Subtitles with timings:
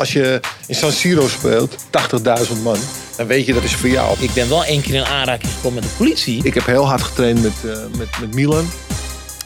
[0.00, 2.78] als je in San Siro speelt, 80.000 man,
[3.16, 4.16] dan weet je dat is voor jou.
[4.20, 6.44] Ik ben wel één keer in aanraking gekomen met de politie.
[6.44, 8.70] Ik heb heel hard getraind met, uh, met, met Milan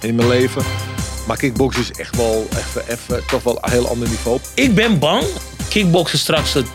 [0.00, 0.62] in mijn leven.
[1.26, 4.38] Maar kickboksen is echt wel even, even toch wel een heel ander niveau.
[4.54, 5.24] Ik ben bang
[5.68, 6.66] kickboksen straks het,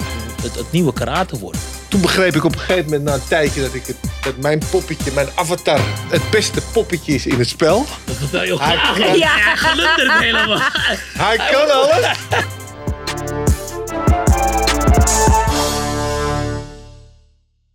[0.42, 1.58] het, het nieuwe karate wordt.
[1.88, 4.62] Toen begreep ik op een gegeven moment na een tijdje dat, ik het, dat mijn
[4.72, 7.86] poppetje, mijn avatar, het beste poppetje is in het spel.
[8.32, 10.62] Hij, kan, ja, glundert helemaal.
[11.14, 12.18] Hij kan alles.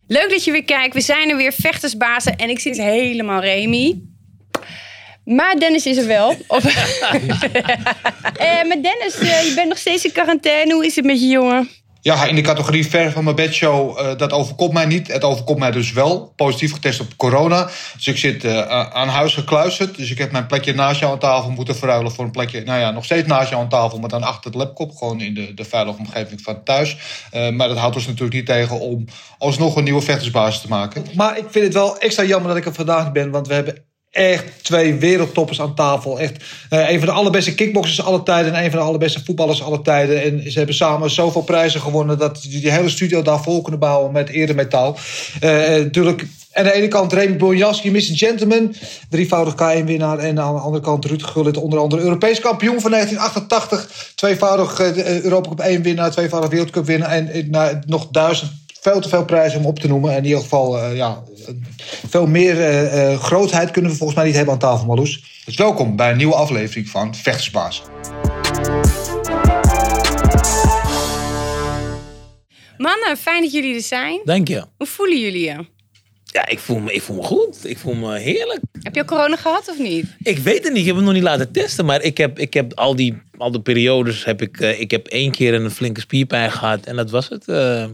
[0.07, 0.95] Leuk dat je weer kijkt.
[0.95, 2.37] We zijn er weer, vechtersbazen.
[2.37, 4.01] En ik zit helemaal Remy.
[5.25, 6.31] Maar Dennis is er wel.
[6.31, 6.39] uh,
[8.69, 10.73] maar Dennis, uh, je bent nog steeds in quarantaine.
[10.75, 11.69] Hoe is het met je jongen?
[12.05, 15.13] Ja, in de categorie ver van mijn bedshow, uh, dat overkomt mij niet.
[15.13, 16.33] Het overkomt mij dus wel.
[16.37, 17.69] Positief getest op corona.
[17.95, 19.97] Dus ik zit uh, aan huis gekluisterd.
[19.97, 22.81] Dus ik heb mijn plekje naast jou aan tafel moeten verruilen voor een plekje, nou
[22.81, 24.97] ja, nog steeds naast jou aan tafel, maar dan achter het laptop.
[24.97, 26.97] Gewoon in de, de veilige omgeving van thuis.
[27.35, 29.05] Uh, maar dat houdt ons natuurlijk niet tegen om
[29.39, 31.07] alsnog een nieuwe vechtersbasis te maken.
[31.15, 33.85] Maar ik vind het wel extra jammer dat ik er vandaag ben, want we hebben
[34.15, 36.21] echt twee wereldtoppers aan tafel.
[36.21, 39.63] Echt uh, een van de allerbeste kickboxers alle tijden en een van de allerbeste voetballers
[39.63, 40.23] alle tijden.
[40.23, 43.81] En ze hebben samen zoveel prijzen gewonnen dat die, die hele studio daar vol kunnen
[43.81, 44.97] bouwen met eredemetaal.
[45.43, 48.01] Uh, natuurlijk aan de ene kant Remy Bonjaski, Mr.
[48.01, 48.75] Gentleman,
[49.09, 50.19] drievoudig K1-winnaar.
[50.19, 54.13] En aan de andere kant Ruud Gullit, onder andere Europees kampioen van 1988.
[54.15, 57.11] Tweevoudig uh, Europa Cup 1-winnaar, tweevoudig Wereldcup winnaar.
[57.11, 60.11] En uh, nog duizend veel te veel prijzen om op te noemen.
[60.11, 61.23] En in ieder geval, uh, ja,
[62.09, 65.43] veel meer uh, uh, grootheid kunnen we volgens mij niet hebben aan tafel, Marloes.
[65.45, 67.83] Dus welkom bij een nieuwe aflevering van Vechtersbaas.
[72.77, 74.21] Mannen, fijn dat jullie er zijn.
[74.25, 74.65] Dank je.
[74.77, 75.67] Hoe voelen jullie je?
[76.25, 77.69] Ja, ik voel, me, ik voel me goed.
[77.69, 78.61] Ik voel me heerlijk.
[78.83, 80.07] Heb je al corona gehad of niet?
[80.19, 80.81] Ik weet het niet.
[80.81, 81.85] Ik heb het nog niet laten testen.
[81.85, 84.25] Maar ik heb, ik heb al, die, al die periodes...
[84.25, 86.87] Heb ik, uh, ik heb één keer een flinke spierpijn gehad.
[86.87, 87.49] En dat was het.
[87.49, 87.85] Uh,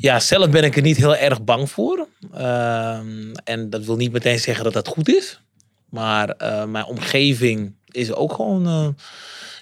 [0.00, 2.06] ja, zelf ben ik er niet heel erg bang voor.
[2.34, 3.00] Uh,
[3.44, 5.40] en dat wil niet meteen zeggen dat dat goed is.
[5.88, 8.88] Maar uh, mijn omgeving is ook gewoon uh,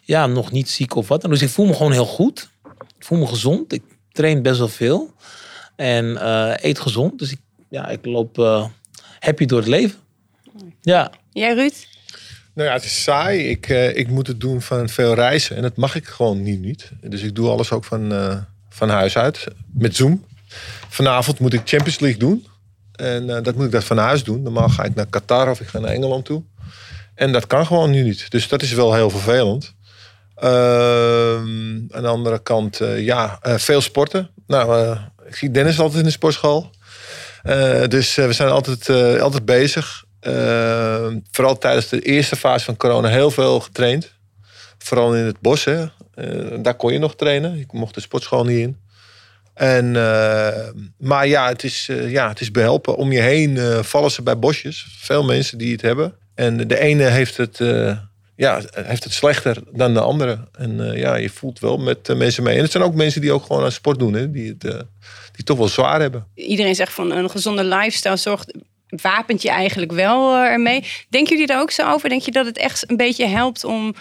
[0.02, 1.22] ja, nog niet ziek of wat.
[1.22, 2.48] Dus ik voel me gewoon heel goed.
[2.98, 3.72] Ik voel me gezond.
[3.72, 3.82] Ik
[4.12, 5.12] train best wel veel.
[5.76, 7.18] En uh, eet gezond.
[7.18, 8.36] Dus ik, ja, ik loop
[9.18, 9.98] happy door het leven.
[10.80, 11.12] Ja.
[11.32, 11.86] Jij Ruud?
[12.54, 13.48] Nou ja, het is saai.
[13.48, 15.56] Ik, ik moet het doen van veel reizen.
[15.56, 16.60] En dat mag ik gewoon niet.
[16.60, 16.90] niet.
[17.00, 18.12] Dus ik doe alles ook van,
[18.78, 19.46] van huis uit.
[19.72, 20.24] Met Zoom.
[20.88, 22.46] Vanavond moet ik Champions League doen.
[22.92, 24.42] En uh, dat moet ik dat van huis doen.
[24.42, 26.42] Normaal ga ik naar Qatar of ik ga naar Engeland toe.
[27.14, 28.30] En dat kan gewoon nu niet.
[28.30, 29.74] Dus dat is wel heel vervelend.
[30.42, 30.48] Uh,
[31.90, 34.30] aan de andere kant, uh, ja, veel sporten.
[34.46, 34.96] Nou,
[35.26, 36.70] ik zie Dennis altijd in de sportschool.
[37.88, 38.90] dus we zijn altijd,
[39.20, 40.04] altijd bezig.
[41.30, 44.12] vooral tijdens de eerste fase van corona heel veel getraind.
[44.78, 45.64] Vooral in het bos.
[45.64, 45.86] Hè.
[46.60, 47.58] Daar kon je nog trainen.
[47.58, 48.76] Ik mocht de sportschool niet in.
[49.54, 50.48] En, uh,
[50.98, 52.96] maar ja het, is, uh, ja, het is behelpen.
[52.96, 54.86] Om je heen vallen ze bij bosjes.
[54.98, 56.14] Veel mensen die het hebben.
[56.34, 57.58] En de ene heeft het,
[58.36, 60.48] ja, heeft het slechter dan de andere.
[60.52, 62.56] En ja, je voelt wel met mensen mee.
[62.56, 64.12] En het zijn ook mensen die ook gewoon aan sport doen.
[64.12, 64.72] Hè, die, het, die
[65.32, 66.26] het toch wel zwaar hebben.
[66.34, 68.54] Iedereen zegt van een gezonde lifestyle zorgt
[68.88, 70.84] wapent je eigenlijk wel ermee.
[71.08, 72.08] Denken jullie daar ook zo over?
[72.08, 73.94] Denk je dat het echt een beetje helpt om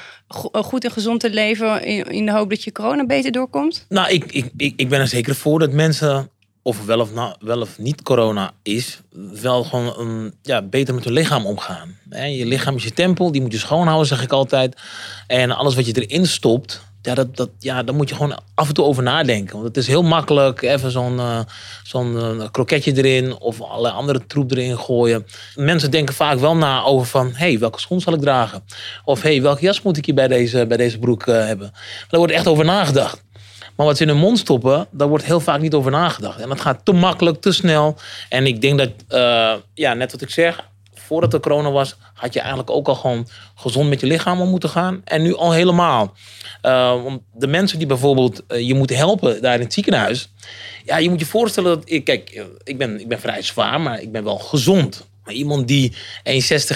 [0.52, 3.86] goed en gezond te leven in, de hoop dat je corona beter doorkomt?
[3.90, 6.30] Nou, ik, ik, ik ben er zeker voor dat mensen,
[6.62, 9.02] of wel of, nou, wel of niet corona is,
[9.42, 11.96] wel gewoon um, ja, beter met hun lichaam omgaan.
[12.10, 14.82] Je lichaam is je tempel, die moet je schoonhouden, zeg ik altijd.
[15.28, 18.68] En alles wat je erin stopt, ja, dat, dat, ja, daar moet je gewoon af
[18.68, 19.54] en toe over nadenken.
[19.54, 21.40] Want het is heel makkelijk even zo'n uh,
[21.84, 25.26] zo'n uh, kroketje erin of allerlei andere troep erin gooien.
[25.56, 28.64] Mensen denken vaak wel na over van, hey, welke schoen zal ik dragen?
[29.04, 31.72] Of hey, welke jas moet ik hier bij deze, bij deze broek uh, hebben?
[32.08, 33.24] Daar wordt echt over nagedacht.
[33.76, 36.40] Maar wat ze in hun mond stoppen, daar wordt heel vaak niet over nagedacht.
[36.40, 37.96] En dat gaat te makkelijk, te snel.
[38.30, 38.90] En ik denk dat,
[39.74, 40.70] ja, net wat ik zeg,
[41.08, 44.50] voordat er corona was, had je eigenlijk ook al gewoon gezond met je lichaam om
[44.50, 45.02] moeten gaan.
[45.04, 46.14] En nu al helemaal.
[46.64, 50.30] Uh, de mensen die bijvoorbeeld uh, je moet helpen daar in het ziekenhuis.
[50.86, 54.02] Ja, je moet je voorstellen dat ik, kijk, ik ben, ik ben vrij zwaar, maar
[54.02, 55.08] ik ben wel gezond.
[55.24, 55.98] Maar iemand die 1,60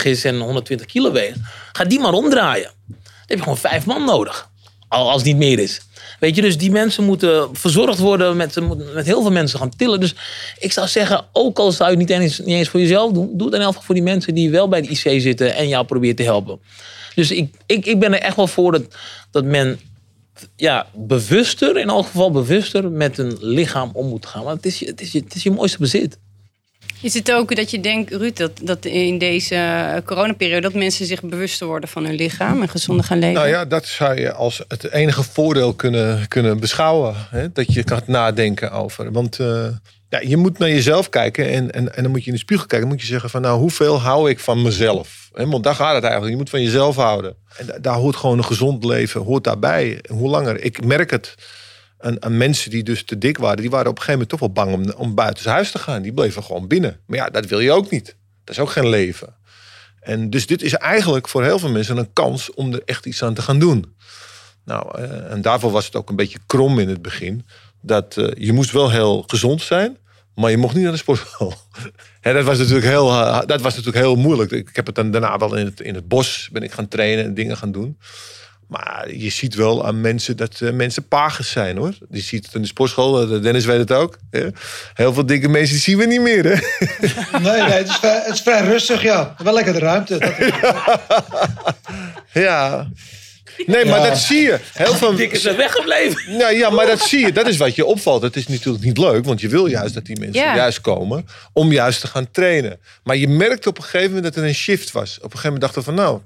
[0.04, 1.38] is en 120 kilo weegt,
[1.72, 2.72] ga die maar omdraaien.
[2.88, 4.50] Dan heb je gewoon vijf man nodig.
[4.88, 5.82] Als het niet meer is.
[6.22, 8.58] Weet je, dus die mensen moeten verzorgd worden met,
[8.94, 10.00] met heel veel mensen gaan tillen.
[10.00, 10.16] Dus
[10.60, 13.30] ik zou zeggen, ook al zou je het niet eens, niet eens voor jezelf doen,
[13.34, 15.68] doe het in elk geval voor die mensen die wel bij de IC zitten en
[15.68, 16.60] jou proberen te helpen.
[17.16, 18.84] Dus ik, ik, ik ben er echt wel voor dat,
[19.32, 19.80] dat men
[20.56, 24.44] ja, bewuster, in elk geval bewuster, met een lichaam om moet gaan.
[24.44, 26.18] Want het is, het is, het is je mooiste bezit.
[27.02, 30.62] Is het ook dat je denkt, Ruud, dat, dat in deze coronaperiode...
[30.62, 33.34] dat mensen zich bewuster worden van hun lichaam en gezonder gaan leven?
[33.34, 37.16] Nou ja, dat zou je als het enige voordeel kunnen, kunnen beschouwen.
[37.30, 37.52] Hè?
[37.52, 39.12] Dat je kan nadenken over.
[39.12, 39.68] Want uh,
[40.10, 42.66] ja, je moet naar jezelf kijken en, en, en dan moet je in de spiegel
[42.66, 42.88] kijken.
[42.88, 45.30] Dan moet je zeggen van nou, hoeveel hou ik van mezelf?
[45.34, 45.48] Hè?
[45.48, 46.32] Want daar gaat het eigenlijk.
[46.32, 47.36] Je moet van jezelf houden.
[47.58, 50.04] En daar hoort gewoon een gezond leven, hoort daarbij.
[50.10, 50.64] Hoe langer.
[50.64, 51.36] Ik merk het
[52.02, 54.66] aan, mensen die dus te dik waren, die waren op een gegeven moment toch wel
[54.66, 56.02] bang om, om buiten huis te gaan.
[56.02, 57.00] Die bleven gewoon binnen.
[57.06, 58.16] Maar ja, dat wil je ook niet.
[58.44, 59.36] Dat is ook geen leven.
[60.00, 63.24] En dus dit is eigenlijk voor heel veel mensen een kans om er echt iets
[63.24, 63.96] aan te gaan doen.
[64.66, 67.46] Nou, uh, en daarvoor was het ook een beetje krom in het begin.
[67.82, 69.98] Dat uh, je moest wel heel gezond zijn,
[70.36, 71.54] maar je mocht niet naar de sportschool.
[72.22, 74.52] en dat was natuurlijk heel, uh, dat was natuurlijk heel moeilijk.
[74.52, 77.26] Ik heb het dan daarna wel in het, in het bos ben ik gaan trainen
[77.26, 77.98] en dingen gaan doen.
[78.72, 81.94] Maar je ziet wel aan mensen dat uh, mensen pagers zijn hoor.
[82.10, 84.18] Je ziet het in de sportschool, uh, Dennis weet het ook.
[84.30, 84.48] Hè?
[84.94, 86.46] Heel veel dikke mensen zien we niet meer.
[86.46, 86.54] Hè?
[87.40, 89.36] Nee, nee het, is vrij, het is vrij rustig, ja.
[89.44, 90.18] Wel lekker de ruimte.
[90.18, 90.34] Dat...
[92.44, 92.88] ja.
[93.66, 94.10] Nee, maar ja.
[94.10, 94.60] dat zie je.
[94.74, 96.32] Heel veel dikke zijn weggebleven.
[96.38, 97.32] Nou ja, maar dat zie je.
[97.32, 98.22] Dat is wat je opvalt.
[98.22, 100.56] Het is natuurlijk niet leuk, want je wil juist dat die mensen ja.
[100.56, 102.80] juist komen om juist te gaan trainen.
[103.04, 105.18] Maar je merkt op een gegeven moment dat er een shift was.
[105.18, 106.22] Op een gegeven moment dachten we van nou,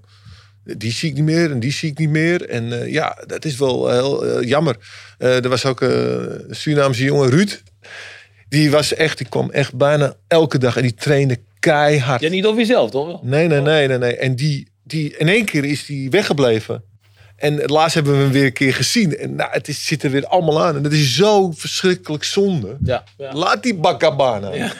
[0.66, 2.50] die zie ik niet meer en die zie ik niet meer.
[2.50, 4.76] En uh, ja, dat is wel heel uh, jammer.
[5.20, 7.62] Uh, er was ook een Surinaamse jongen, Ruud.
[8.50, 12.22] Die was echt, die kwam echt bijna elke dag en die trainde keihard.
[12.22, 13.24] Ja, niet over jezelf, toch?
[13.24, 14.18] Nee, nee, nee, nee, nee.
[14.18, 16.84] En die, die, in één keer is die weggebleven.
[17.36, 19.18] En laatst hebben we hem weer een keer gezien.
[19.18, 20.76] En nou, het is, zit er weer allemaal aan.
[20.76, 22.78] En dat is zo verschrikkelijk zonde.
[22.84, 23.34] Ja, ja.
[23.34, 24.54] Laat die bakabana.
[24.54, 24.72] Ja.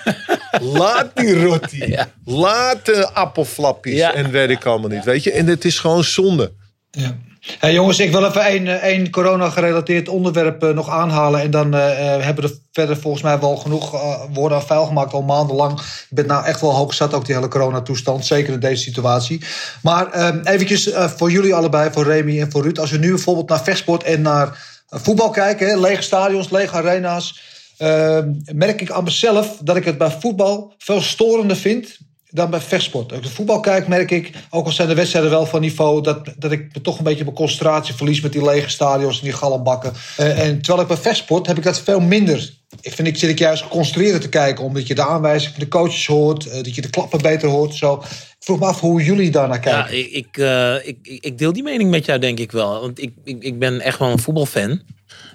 [0.62, 1.88] Laat die rotti.
[1.88, 2.08] Ja.
[2.26, 3.96] Laat de appelflapjes.
[3.96, 4.14] Ja.
[4.14, 5.04] En weet ik allemaal niet.
[5.04, 5.32] Weet je?
[5.32, 6.52] En het is gewoon zonde.
[6.92, 7.16] Ja.
[7.60, 11.42] Hey jongens, ik wil even één, één corona-gerelateerd onderwerp uh, nog aanhalen.
[11.42, 14.86] En dan uh, hebben we er verder volgens mij wel genoeg uh, woorden aan vuil
[14.86, 15.80] gemaakt al maandenlang.
[15.80, 18.26] Ik ben nou echt wel hoog zat, ook die hele coronatoestand.
[18.26, 19.44] Zeker in deze situatie.
[19.82, 22.80] Maar eventjes voor jullie allebei, voor Remy en voor Ruud.
[22.80, 24.58] Als we nu bijvoorbeeld naar vechtsport en naar
[24.90, 25.68] voetbal kijken.
[25.68, 27.42] Hè, lege stadions, lege arena's.
[28.54, 31.98] Merk ik aan mezelf dat ik het bij voetbal veel storender vind
[32.36, 33.10] dan bij vechtsport.
[33.10, 36.02] Als ik de voetbal kijk, merk ik, ook al zijn de wedstrijden wel van niveau,
[36.02, 39.34] dat, dat ik toch een beetje mijn concentratie verlies met die lege stadions en die
[39.34, 39.94] gallenbakken.
[40.20, 42.54] Uh, en terwijl ik bij vechtsport heb ik dat veel minder.
[42.82, 45.70] Ik vind ik zit ik juist geconcentreerd te kijken, omdat je de aanwijzing van de
[45.70, 47.76] coaches hoort, uh, dat je de klappen beter hoort.
[47.76, 47.94] Zo.
[47.94, 49.98] Ik vroeg me af hoe jullie daarnaar kijken.
[49.98, 52.82] Ja, ik, ik, uh, ik, ik deel die mening met jou, denk ik wel.
[52.82, 54.82] Want ik, ik, ik ben echt wel een voetbalfan.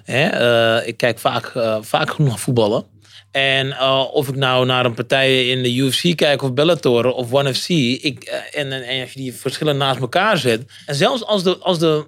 [0.03, 0.83] Hè?
[0.85, 1.51] ik kijk vaak,
[1.81, 2.85] vaak genoeg naar voetballen.
[3.31, 7.33] En uh, of ik nou naar een partij in de UFC kijk of Bellator of
[7.33, 7.69] ONE FC.
[7.69, 10.63] Ik, en, en als je die verschillen naast elkaar zet.
[10.85, 12.05] En zelfs als de, als de,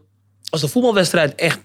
[0.49, 1.59] als de voetbalwedstrijd echt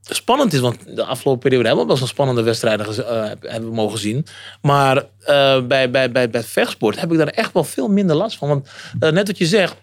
[0.00, 0.60] spannend is.
[0.60, 4.26] Want de afgelopen periode hebben we wel zo'n spannende wedstrijden uh, hebben we mogen zien.
[4.60, 5.06] Maar
[5.66, 8.48] bij, bij, bij, bij vechtsport heb ik daar echt wel veel minder last van.
[8.48, 8.68] Want
[9.12, 9.76] net wat je zegt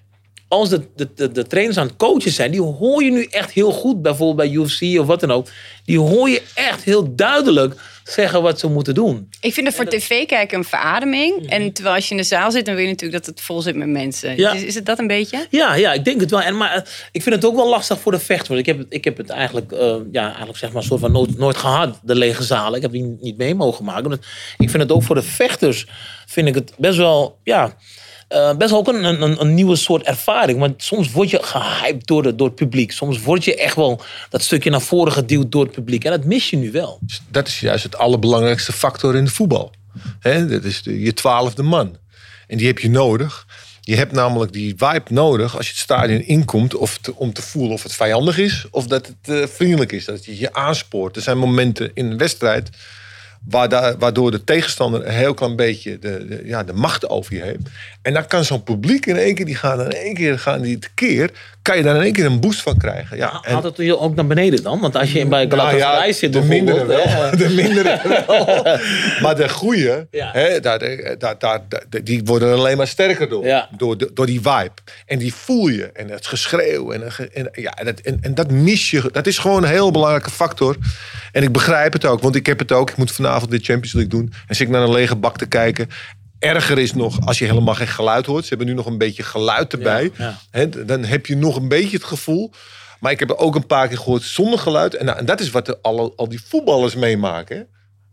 [0.50, 3.52] als de, de, de, de, trainers aan het coachen zijn, die hoor je nu echt
[3.52, 5.48] heel goed, bijvoorbeeld bij UFC of wat dan ook.
[5.86, 9.30] Die hoor je echt heel duidelijk zeggen wat ze moeten doen.
[9.42, 11.40] Ik vind het voor tv kijken een verademing.
[11.40, 11.48] Mm.
[11.48, 13.62] En terwijl als je in de zaal zit, dan wil je natuurlijk dat het vol
[13.62, 14.38] zit met mensen.
[14.38, 14.54] Ja.
[14.54, 15.48] Is, is, het dat een beetje?
[15.50, 16.42] Ja, ja, ik denk het wel.
[16.42, 16.82] En, maar uh,
[17.12, 18.60] ik vind het ook wel lastig voor de vechters.
[18.60, 21.58] Ik heb, ik heb het eigenlijk, uh, ja, eigenlijk zeg maar, soort van nooit, nooit
[21.58, 22.76] gehad, de lege zalen.
[22.76, 24.10] Ik heb die niet mee mogen maken.
[24.10, 24.20] Dus
[24.58, 25.88] ik vind het ook voor de vechters,
[26.26, 27.76] vind ik het best wel, ja...
[28.30, 30.60] Uh, best wel ook een, een, nieuwe soort ervaring.
[30.60, 32.92] Want soms word je gehyped door, de, door het publiek.
[32.92, 36.04] Soms word je echt wel dat stukje naar voren geduwd door het publiek.
[36.04, 37.00] En dat mis je nu wel.
[37.30, 39.72] Dat is juist het allerbelangrijkste factor in de voetbal.
[40.22, 41.98] Dat is je twaalfde man.
[42.48, 43.46] En die heb je nodig.
[43.82, 46.76] Je hebt namelijk die vibe nodig als je het stadion inkomt...
[46.76, 50.06] Of om te voelen of het vijandig is of dat het uh, vriendelijk is.
[50.06, 51.16] Dat je je aanspoort.
[51.16, 52.70] Er zijn momenten in een wedstrijd
[54.00, 57.70] waardoor de tegenstander een heel klein beetje de, de, ja, de macht over je heeft.
[58.02, 60.80] En dan kan zo'n publiek in één keer, die gaan in één keer gaan die
[60.80, 61.32] tekeer,
[61.62, 63.18] kan je daar in één keer een boost van krijgen.
[63.18, 64.80] Ja, en, Haalt het je ook naar beneden dan?
[64.80, 67.36] Want als je bij Galatasaray nou ja, zit de mindere wel, hè?
[67.46, 68.64] de mindere wel.
[69.22, 70.30] maar de goede, ja.
[70.34, 70.80] hè, daar,
[71.18, 71.62] daar, daar,
[72.04, 73.70] die worden alleen maar sterker door, ja.
[73.78, 74.72] door, door die vibe.
[75.06, 77.04] En die voel je en het geschreeuw en,
[77.34, 79.10] en, ja, en, dat, en, en dat mis je.
[79.12, 80.76] Dat is gewoon een heel belangrijke factor.
[81.32, 82.90] En ik begrijp het ook, want ik heb het ook.
[82.90, 84.34] Ik moet vanavond de Champions League doen.
[84.48, 85.90] En zit ik naar een lege bak te kijken.
[86.40, 88.44] Erger is nog als je helemaal geen geluid hoort.
[88.44, 90.04] Ze hebben nu nog een beetje geluid erbij.
[90.04, 90.40] Ja, ja.
[90.52, 92.52] He, dan heb je nog een beetje het gevoel.
[93.00, 94.96] Maar ik heb er ook een paar keer gehoord zonder geluid.
[94.96, 97.58] En, nou, en dat is wat de, al, al die voetballers meemaken.
[97.58, 97.64] Hè?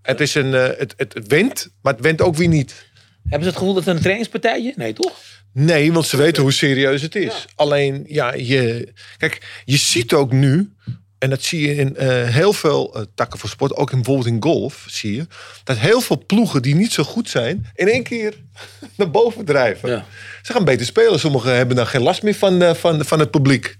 [0.03, 2.87] Het, is een, uh, het, het, het went, maar het went ook weer niet.
[3.23, 4.73] Hebben ze het gevoel dat het een trainingspartijtje?
[4.77, 5.13] Nee, toch?
[5.53, 7.47] Nee, want ze weten hoe serieus het is.
[7.55, 8.93] Alleen, ja, je...
[9.17, 10.73] Kijk, je ziet ook nu
[11.19, 13.75] En dat zie je in eh, heel veel eh, takken van sport.
[13.75, 15.27] Ook in, bijvoorbeeld in golf zie je.
[15.65, 17.67] Dat heel veel ploegen die niet zo goed zijn.
[17.75, 18.35] In één keer
[18.97, 19.89] naar boven drijven.
[19.89, 20.05] Ja.
[20.43, 21.19] Ze gaan beter spelen.
[21.19, 23.77] Sommigen hebben dan geen last meer van, eh, van, van het publiek.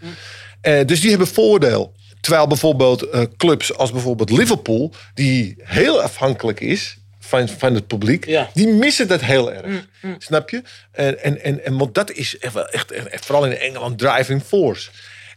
[0.87, 1.95] Dus die hebben voordeel.
[2.21, 4.93] Terwijl bijvoorbeeld clubs als bijvoorbeeld Liverpool.
[5.15, 8.27] Die heel afhankelijk is van, van het publiek.
[8.27, 8.51] Ja.
[8.55, 9.87] Die missen dat heel erg.
[10.19, 10.63] Snap je?
[10.93, 13.99] En, en, en, en want dat is echt, wel echt, echt, echt vooral in Engeland
[13.99, 14.91] driving force.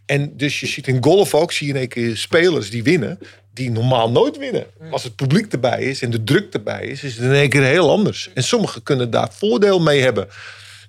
[0.09, 3.19] En dus je ziet in golf ook, zie je in één keer spelers die winnen,
[3.53, 4.65] die normaal nooit winnen.
[4.91, 7.63] Als het publiek erbij is en de druk erbij is, is het in één keer
[7.63, 8.29] heel anders.
[8.33, 10.27] En sommigen kunnen daar voordeel mee hebben.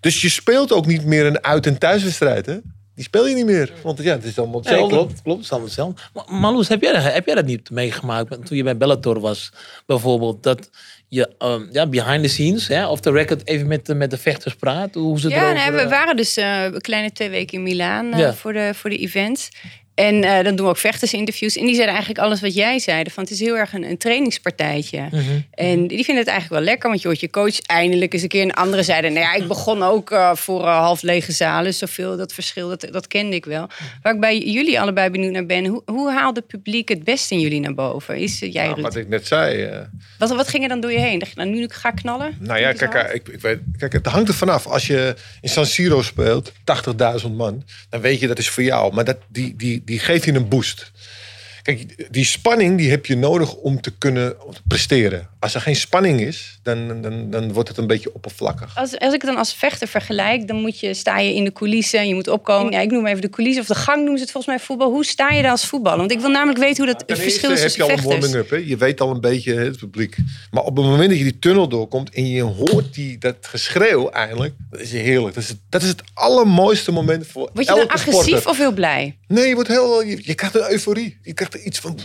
[0.00, 2.56] Dus je speelt ook niet meer een uit- en thuiswedstrijd, hè?
[2.94, 3.72] Die speel je niet meer.
[3.82, 4.96] Want ja, het is allemaal Nee, hetzelfde.
[4.96, 5.36] klopt, klopt.
[5.36, 6.00] Het is allemaal hetzelfde.
[6.14, 9.52] Maar Marloes, heb jij, dat- heb jij dat niet meegemaakt toen je bij Bellator was?
[9.86, 10.70] Bijvoorbeeld dat
[11.12, 14.18] je ehm, ja, behind the scenes, hè, of the record, even met, de- met de
[14.18, 14.94] vechters praat?
[14.94, 17.62] Hoe ze Ja, erover, nee, we eh, waren dus eh, een kleine twee weken in
[17.62, 18.34] Milaan eh, Ja.
[18.34, 19.48] voor, de, voor de event.
[20.00, 21.56] En eh, dan doen we ook vechtersinterviews.
[21.56, 23.04] En die zeiden eigenlijk alles wat jij zei.
[23.10, 25.08] Van het is heel erg een, een trainingspartijtje.
[25.10, 25.22] Mhm.
[25.54, 26.88] En die vinden het eigenlijk wel lekker.
[26.88, 28.42] Want je hoort je coach eindelijk eens een keer.
[28.42, 31.74] En anderen zeiden, nou ja, ik begon ook eh, voor eh, half lege zalen.
[31.74, 33.68] Zoveel, dat verschil, dat, dat kende ik wel.
[34.02, 35.66] Waar ik bij jullie allebei benieuwd naar ben.
[35.66, 38.16] Hoe, hoe haalt het publiek het beste in jullie naar boven?
[38.16, 39.70] Is jij, Nou, wat ik net zei.
[40.18, 41.18] Wat, wat ging er dan door je heen?
[41.18, 42.36] Dacht je, nou, nu ik ga knallen?
[42.38, 44.66] Nou ja, kijk, ik, ik weet, kijk, het hangt er vanaf.
[44.66, 46.52] Als je in San Siro speelt,
[47.22, 48.94] 80.000 man, dan weet je dat is voor jou.
[48.94, 50.90] Maar dat, die, die, die geeft je een boost.
[51.62, 54.36] Kijk, die spanning die heb je nodig om te kunnen
[54.68, 55.28] presteren.
[55.38, 58.76] Als er geen spanning is, dan, dan, dan wordt het een beetje oppervlakkig.
[58.76, 61.52] Als, als ik het dan als vechter vergelijk, dan moet je, sta je in de
[61.52, 62.72] coulissen en je moet opkomen.
[62.72, 64.90] Ja, ik noem even de coulissen of de gang noemen ze het volgens mij voetbal.
[64.90, 65.98] Hoe sta je daar als voetballer?
[65.98, 68.20] Want ik wil namelijk weten hoe dat verschil is eerste heb tussen je al een
[68.20, 68.68] warming-up.
[68.68, 70.16] Je weet al een beetje het publiek.
[70.50, 74.10] Maar op het moment dat je die tunnel doorkomt en je hoort die, dat geschreeuw
[74.10, 75.34] eindelijk, dat is heerlijk.
[75.34, 78.50] Dat is, het, dat is het allermooiste moment voor Word je dan agressief sporter.
[78.50, 79.16] of heel blij?
[79.26, 81.18] Nee, je, wordt heel, je, je krijgt een euforie.
[81.22, 81.98] Je krijgt iets van,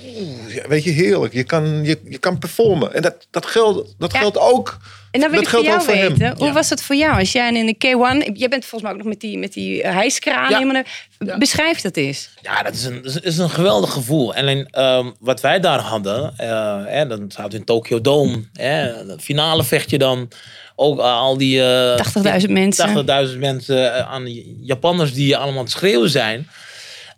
[0.68, 1.34] weet je, heerlijk.
[1.34, 2.94] Je kan, je, je kan performen.
[2.94, 4.20] En dat, dat, geldt, dat Ja.
[4.20, 4.78] geldt ook.
[5.12, 6.38] En dan wil dat ik voor geldt jou ook voor weten, hem.
[6.38, 7.20] hoe was het voor jou?
[7.20, 9.82] Als jij in de K1, jij bent volgens mij ook nog met die, met die
[9.84, 10.50] eh, hijskraan.
[10.50, 10.58] Ja.
[10.58, 10.84] helemaal
[11.20, 12.30] naar- Beschrijf dat eens.
[12.42, 14.36] Ja, dat is een, dat is- een geweldig gevoel.
[14.36, 18.44] En alleen, ehm, wat wij daar hadden, eh, hè, dan zaten we in Tokyo Dome.
[18.54, 20.32] Hè, finale vecht je dan.
[20.76, 21.62] Ook al die...
[21.64, 22.86] eh, 80.000 mensen.
[23.32, 26.48] 80.000 mensen aan die Japanners die allemaal aan het schreeuwen zijn.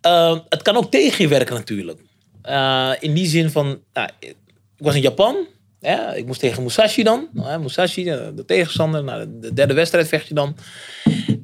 [0.01, 1.99] Eh, het kan ook tegen je werken natuurlijk.
[2.47, 4.35] Eh, in die zin van, nou, ik
[4.77, 5.35] was in Japan.
[5.79, 7.27] Hè, ik moest tegen Musashi dan.
[7.33, 9.03] Nou, hè, Musashi, de, de tegenstander.
[9.03, 10.57] Nou, de derde wedstrijd vecht je dan.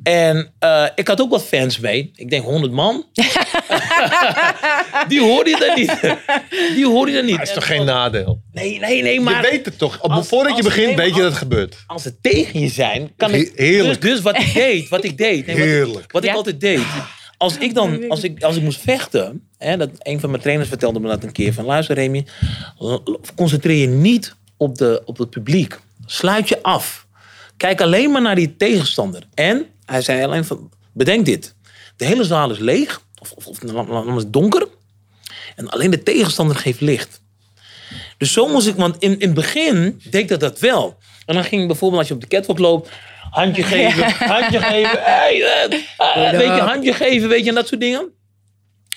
[0.03, 2.11] En eh, ik had ook wat fans mee.
[2.15, 3.05] Ik denk 100 man.
[5.07, 6.15] die hoorde je dan niet.
[6.75, 7.37] Die hoorde je dan niet.
[7.37, 8.41] Dat is toch geen nadeel?
[8.51, 9.19] Nee, nee, nee.
[9.21, 10.01] Maar je weet het toch.
[10.01, 11.83] Als- voordat je begint, nee, weet je dat het gebeurt.
[11.87, 13.51] als ze tegen je zijn, kan ik.
[13.55, 14.01] He- heerlijk.
[14.01, 15.45] Dus, dus wat ik deed, wat ik deed.
[15.45, 16.11] nee, wat Heerlijk.
[16.11, 16.35] Wat ik Ja.
[16.35, 16.81] altijd deed.
[17.43, 20.69] Als ik dan, als ik, als ik moest vechten, hè, dat, een van mijn trainers
[20.69, 22.25] vertelde me dat een keer van luister Remy,
[23.35, 25.79] concentreer je niet op, de, op het publiek.
[26.05, 27.07] Sluit je af.
[27.57, 29.27] Kijk alleen maar naar die tegenstander.
[29.33, 31.55] En hij zei alleen van, bedenk dit.
[31.95, 34.67] De hele zaal is leeg, of, of, of is donker.
[35.55, 37.21] En alleen de tegenstander geeft licht.
[38.17, 40.97] Dus zo moest ik, want in, in het begin deed ik dat, dat wel.
[41.25, 42.89] En dan ging bijvoorbeeld als je op de catwalk loopt,
[43.33, 47.67] handje geven, handje geven, hey, eh, eh, weet je, handje geven, weet je, en dat
[47.67, 48.11] soort dingen.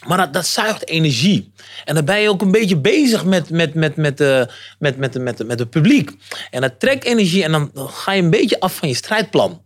[0.06, 1.52] Maar dat, dat zuigt energie.
[1.84, 4.42] En dan ben je ook een beetje bezig met, met, met, met, eh,
[4.78, 6.10] met, met, met, met het publiek.
[6.50, 9.62] En dat trekt energie en dan, ga je een beetje af van je strijdplan.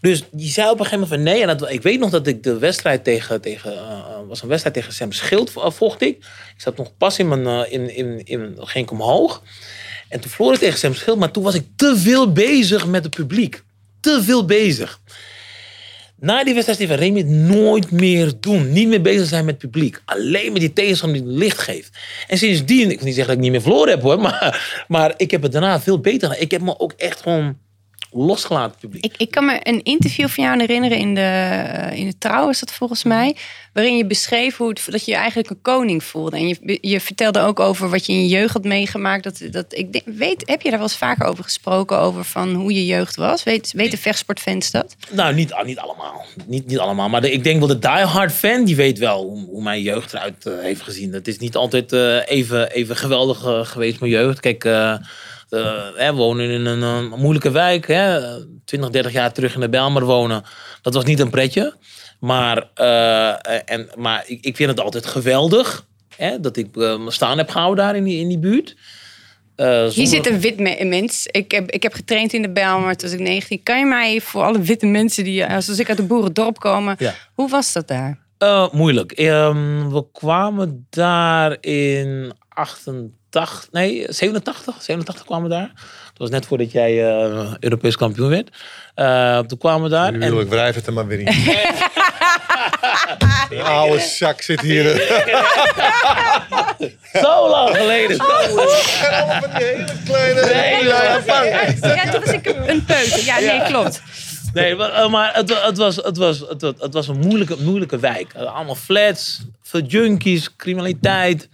[0.00, 1.42] Dus die zei op een gegeven moment van nee.
[1.42, 3.72] En dat, ik weet nog dat ik de wedstrijd tegen, tegen
[4.28, 6.16] was een wedstrijd tegen Sam Schild vo- vocht ik.
[6.16, 9.42] Ik zat nog pas in mijn, in, in, in, ging ik omhoog.
[10.08, 13.04] En toen verloor ik tegen Sam Schild, maar toen was ik te veel bezig met
[13.04, 13.62] het publiek.
[14.06, 15.00] Te veel bezig.
[16.16, 18.72] Na die wedstrijd tegen Remy het nooit meer doen.
[18.72, 20.02] Niet meer bezig zijn met het publiek.
[20.04, 21.98] Alleen met die tegenstander die licht geeft.
[22.26, 24.20] En sindsdien, ik wil niet zeggen dat ik niet meer verloren heb hoor.
[24.26, 26.42] Maar, maar ik heb het daarna veel beter gedaan.
[26.42, 27.58] Ik heb me ook echt gewoon
[28.16, 29.04] losgelaten publiek.
[29.04, 32.48] Ik, ik kan me een interview van jou herinneren in de, eh, in de Trouw,
[32.48, 33.36] is dat volgens mij.
[33.72, 36.36] Waarin je beschreef hoe het, dat je je eigenlijk een koning voelde.
[36.36, 39.24] En je, je vertelde ook over wat je in je jeugd had meegemaakt.
[39.24, 41.98] Dat, dat, ik denk, weet, heb je daar wel eens vaker over gesproken?
[41.98, 43.42] Over van hoe je jeugd was?
[43.42, 44.96] Weet, weten vechtsportfans dat?
[45.10, 46.24] Nou, niet, niet allemaal.
[46.46, 47.08] Niet, niet allemaal.
[47.08, 50.12] Maar de- ik denk wel de diehard fan, die weet wel hoe, hoe mijn jeugd
[50.12, 51.12] eruit eh, heeft gezien.
[51.12, 54.40] Het is niet altijd eh, even, even geweldig geweest, mijn jeugd.
[54.40, 54.64] Kijk,
[55.48, 57.86] we wonen in een eh, moeilijke wijk.
[57.86, 58.20] Hè,
[58.64, 60.42] 20, 30 jaar terug in de Bijlmer wonen.
[60.82, 61.74] Dat was niet een pretje.
[62.20, 65.86] Maar, eh, en, maar ik, ik vind het altijd geweldig.
[66.16, 68.76] Hè, dat ik eh, me staan heb gehouden daar in die, in die buurt.
[69.56, 71.26] Eh, Hier zit een wit me- mens.
[71.30, 73.62] Ik heb, ik heb getraind in de Bijlmer toen ik 19.
[73.62, 76.94] Kan je mij voor alle witte mensen die als, als ik uit een boerendorp komen...
[76.98, 77.14] Ja.
[77.34, 78.18] Hoe was dat daar?
[78.38, 79.12] Eh, moeilijk.
[79.12, 83.12] Ehm, we kwamen daar in 88,
[83.70, 84.74] nee, 87.
[84.82, 85.70] 87 kwamen we daar.
[86.04, 88.50] Dat was net voordat jij eh, Europees kampioen werd.
[88.94, 90.12] Eh, toen kwamen we daar.
[90.12, 91.24] Nu en- wil ik wrijf het er maar weer in.
[93.48, 94.84] De oude zak zit hier.
[97.22, 98.16] Zo lang geleden.
[98.16, 98.26] Van
[99.56, 100.40] die hele kleine...
[100.40, 100.84] Nee.
[101.96, 103.24] Ja, toen was ik een peuter.
[103.24, 104.02] Ja, nee, klopt.
[104.52, 107.56] Nee, maar, eh, maar het, het, was, het, was, het, wa- het was een moeilijke,
[107.62, 108.34] moeilijke wijk.
[108.34, 111.48] Allemaal flats, veel junkies, criminaliteit.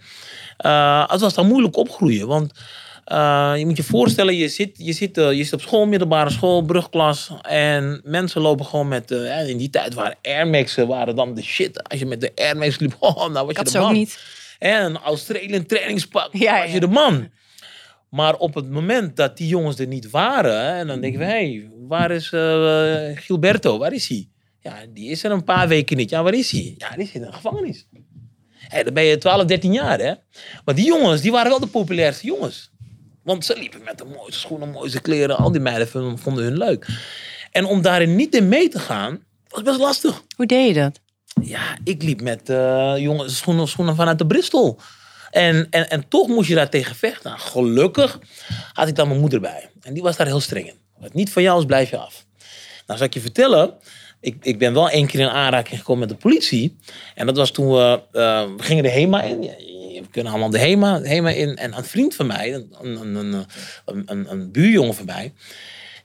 [0.63, 2.27] Eh, het was daar moeilijk opgroeien.
[2.27, 2.51] Want
[3.05, 6.29] eh, je moet je voorstellen, je zit, je, zit, eh, je zit op school, middelbare
[6.29, 7.31] school, brugklas.
[7.41, 9.11] En mensen lopen gewoon met...
[9.47, 11.89] in die tijd waren Air Max'en waren dan de shit.
[11.89, 13.93] Als je met de Air Max liep, oh, nou was je de man.
[13.93, 14.19] niet.
[14.59, 16.73] En een Australian trainingspak, Ja, was ja.
[16.73, 17.29] je de man.
[18.09, 21.31] Maar op het moment dat die jongens er niet waren, en dan denken we, hé,
[21.31, 22.27] hey, waar is
[23.15, 23.77] Gilberto?
[23.77, 24.27] Waar is hij?
[24.59, 26.09] Ja, die is er een paar weken niet.
[26.09, 26.75] Ja, waar is hij?
[26.77, 27.87] Ja, die zit in de gevangenis.
[28.67, 30.13] Hé, dan ben je 12, 13 jaar, hè?
[30.65, 32.71] Maar die jongens, die waren wel de populairste jongens.
[33.23, 35.37] Want ze liepen met de mooiste schoenen, mooiste kleren.
[35.37, 36.87] Al die meiden vonden, vonden hun leuk.
[37.51, 40.23] En om daarin niet in mee te gaan, was best lastig.
[40.35, 40.99] Hoe deed je dat?
[41.41, 44.79] Ja, ik liep met eh jongens schoenen, schoenen vanuit de Bristol.
[45.31, 47.29] En, en, en toch moest je daar tegen vechten.
[47.29, 48.19] Nou, gelukkig
[48.73, 49.69] had ik dan mijn moeder bij.
[49.81, 50.77] En die was daar heel streng in.
[50.97, 52.25] Wat niet van jou is, blijf je af.
[52.87, 53.73] Nou, zal ik je vertellen.
[54.23, 56.77] Ik, ik ben wel één keer in aanraking gekomen met de politie.
[57.15, 59.39] En dat was toen we, eh, we gingen de HEMA in.
[59.39, 61.55] We kunnen allemaal de HEMA, HEMA in.
[61.55, 63.45] En een vriend van mij, een, een, een,
[64.05, 65.33] een, een, buurjongen van mij...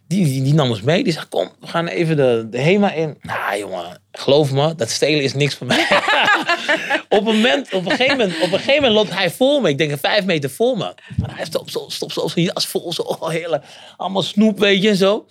[0.07, 1.05] Die, die, nam ons mee.
[1.05, 3.19] Die zei, kom, we gaan even de, de HEMA in.
[3.23, 5.87] Nou, jongen, geloof me, dat stelen is niks voor mij.
[7.09, 9.69] op, een moment, op, een gegeven moment, op een gegeven moment loopt hij voor me.
[9.69, 10.95] Ik denk vijf meter voor me.
[11.17, 12.93] Maar hij stopt zo, stopt zijn jas vol.
[12.93, 13.63] Zo, hele,
[13.97, 15.27] allemaal snoep, weet je, en zo.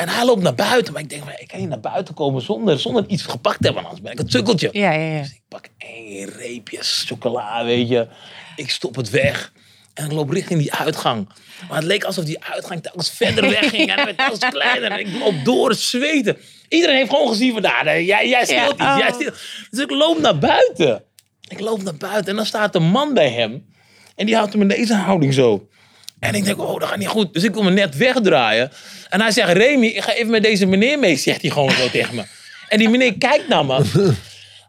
[0.00, 0.92] En hij loopt naar buiten.
[0.92, 3.82] Maar ik denk, ik kan niet naar buiten komen zonder, zonder iets gepakt te hebben.
[3.82, 4.68] Anders ben ik een sukkeltje.
[4.72, 5.20] Ja, ja, ja.
[5.20, 8.08] Dus ik pak één reepje chocola, weet je.
[8.56, 9.52] Ik stop het weg.
[9.94, 11.28] En ik loop richting die uitgang.
[11.68, 13.90] Maar het leek alsof die uitgang telkens verder weg ging.
[13.90, 14.90] En het werd telkens kleiner.
[14.90, 16.36] En ik loop door het zweten.
[16.68, 19.18] Iedereen heeft gewoon gezien van, nou, jij, jij steelt Ja, iets.
[19.18, 19.34] Jij oh.
[19.70, 21.04] Dus ik loop naar buiten.
[21.48, 22.30] Ik loop naar buiten.
[22.30, 23.72] En dan staat een man bij hem.
[24.16, 25.68] En die houdt hem in deze houding zo.
[26.20, 27.32] En ik denk, oh, dat gaat niet goed.
[27.34, 28.70] Dus ik wil me net wegdraaien.
[29.08, 31.88] En hij zegt, Remy, ik ga even met deze meneer mee, zegt hij gewoon zo
[31.98, 32.22] tegen me.
[32.68, 33.84] En die meneer kijkt naar me.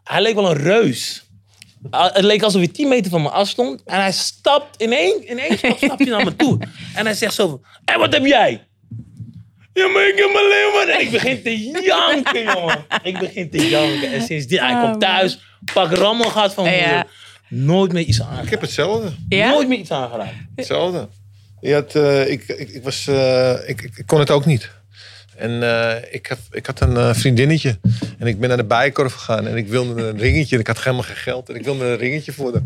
[0.04, 1.22] Hij leek wel een reus.
[1.90, 3.82] Ah, Het leek alsof hij 10 meter van me af stond.
[3.84, 6.58] En hij stapt in één, in één stap stapt hij naar me toe.
[6.94, 8.66] En hij zegt zo van, en wat heb jij?
[9.72, 10.88] Ja, maar ik heb alleen maar...
[10.94, 12.84] En ik begin te janken, jongen.
[13.02, 14.12] Ik begin te janken.
[14.12, 15.38] En sindsdien, hij komt thuis,
[15.74, 16.86] pak rammel gaat van mijn Ja.
[16.86, 17.06] moeder.
[17.48, 18.50] Nooit meer iets Ik aangeraakt.
[18.50, 19.12] heb hetzelfde.
[19.28, 19.50] Ja?
[19.50, 20.34] Nooit meer iets aangeraakt.
[20.56, 21.08] Hetzelfde.
[21.62, 24.70] Je had, eh, ik, ik, ik, was, eh, ik, ik, kon het ook niet.
[25.36, 27.78] En eh, ik, had, ik had een vriendinnetje.
[28.18, 29.46] En ik ben naar de bijenkorf gegaan.
[29.46, 30.54] En ik wilde een ringetje.
[30.54, 31.48] En ik had helemaal geen geld.
[31.48, 32.62] En ik wilde een ringetje voor haar.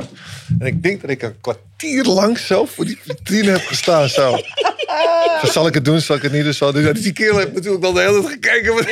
[0.58, 4.08] En ik denk dat ik een kwartier lang zo voor die vitrine heb gestaan.
[4.08, 4.36] Zo.
[5.40, 6.00] Van, zal ik het doen?
[6.00, 6.52] Zal ik het niet doen?
[6.54, 6.82] Zal doen?
[6.82, 8.74] Dus die kerel heeft natuurlijk wel de hele tijd gekeken.
[8.74, 8.84] maar-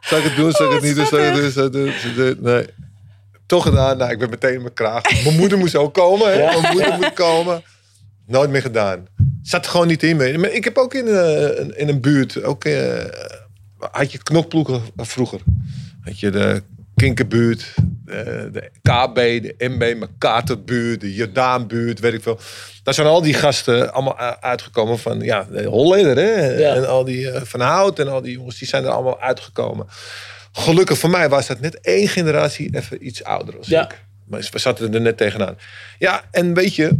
[0.08, 0.52] Zal ik het doen?
[0.52, 1.06] Zal ik het niet doen?
[1.06, 1.50] Zal ik het doen?
[1.50, 1.92] Zal ik het doen?
[2.00, 2.52] Zal ik het doen?
[2.54, 2.66] Nee.
[3.46, 3.96] Toch gedaan.
[3.96, 5.22] Nou, ik ben meteen in mijn kraag.
[5.24, 6.32] Mijn moeder moest ook komen.
[6.32, 6.60] Hè?
[6.60, 7.62] Mijn moeder moet komen.
[8.26, 9.06] Nooit meer gedaan.
[9.42, 10.16] Zat er gewoon niet in.
[10.16, 12.42] Maar ik heb ook in, eh, in een buurt...
[12.42, 13.04] Ook, eh,
[13.78, 15.40] had je knokploegen vroeger.
[16.00, 16.62] Had je de
[16.96, 22.38] Kinkerbuurt, de, de KB, de MB, McCarterbuurt, de Jordaanbuurt, weet ik veel.
[22.82, 26.46] Daar zijn al die gasten allemaal uitgekomen van ja, de Holleder, hè?
[26.46, 26.74] Ja.
[26.74, 29.86] En al die eh, Van Hout en al die jongens, die zijn er allemaal uitgekomen.
[30.52, 33.84] Gelukkig voor mij was dat net één generatie even iets ouder als Ja.
[33.84, 34.04] ik.
[34.28, 35.56] Maar we zaten er net tegenaan.
[35.98, 36.90] Ja, en weet je,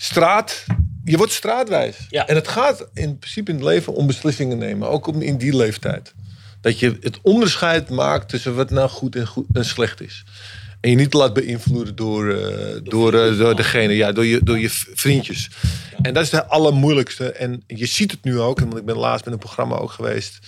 [0.00, 0.64] straat,
[1.04, 1.96] je wordt straatwijs.
[2.08, 2.26] Ja.
[2.26, 5.56] En het gaat in principe in het leven om beslissingen nemen, ook om in die
[5.56, 6.14] leeftijd.
[6.60, 10.24] Dat je het onderscheid maakt tussen wat nou goed en, goed en slecht is.
[10.80, 14.58] En je niet laat beïnvloeden door, eh, door, eh, door degene, ja, door je, door
[14.58, 15.50] je vriendjes.
[16.02, 17.32] En dat is de allermoeilijkste.
[17.32, 20.38] En je ziet het nu ook, want ik ben laatst met een programma ook geweest.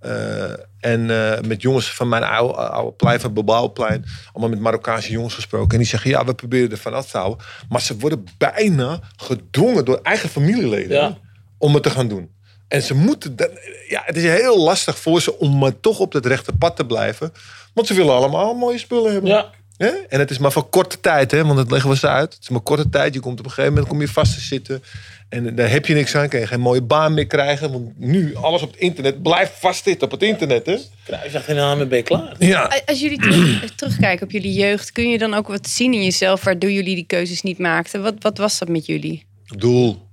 [0.00, 4.04] Eh, en eh, met jongens van mijn oude, oude plein, van Bebouwplein.
[4.32, 5.70] Allemaal met Marokkaanse jongens gesproken.
[5.70, 7.44] En die zeggen, ja, we proberen er vanaf te houden.
[7.68, 11.18] Maar ze worden bijna gedwongen door eigen familieleden Ja.
[11.58, 12.30] om het te gaan doen.
[12.68, 13.58] En ze moeten, dan-
[13.88, 16.86] ja, het is heel lastig voor ze om maar toch op het rechte pad te
[16.86, 17.32] blijven.
[17.74, 19.30] Want ze willen allemaal mooie spullen hebben.
[19.30, 19.50] Ja.
[19.78, 19.86] Hè?
[19.88, 21.44] En het is maar voor korte tijd, hè?
[21.44, 22.32] want dat leggen we ze uit.
[22.34, 23.14] Het is maar korte tijd.
[23.14, 24.82] Je komt op een gegeven moment kom je vast te zitten.
[25.28, 26.28] En daar heb je niks aan.
[26.28, 27.72] Kan je geen mooie baan meer krijgen.
[27.72, 30.66] Want nu, alles op het internet, blijft vastzitten op het internet.
[30.66, 30.76] Hè?
[31.04, 32.34] Kruis achter de naam en ben je klaar.
[32.38, 32.80] Ja.
[32.86, 36.44] Als jullie terug- terugkijken op jullie jeugd, kun je dan ook wat zien in jezelf
[36.44, 38.02] waardoor jullie die keuzes niet maakten?
[38.02, 39.26] Wat, wat was dat met jullie?
[39.56, 40.06] Doel.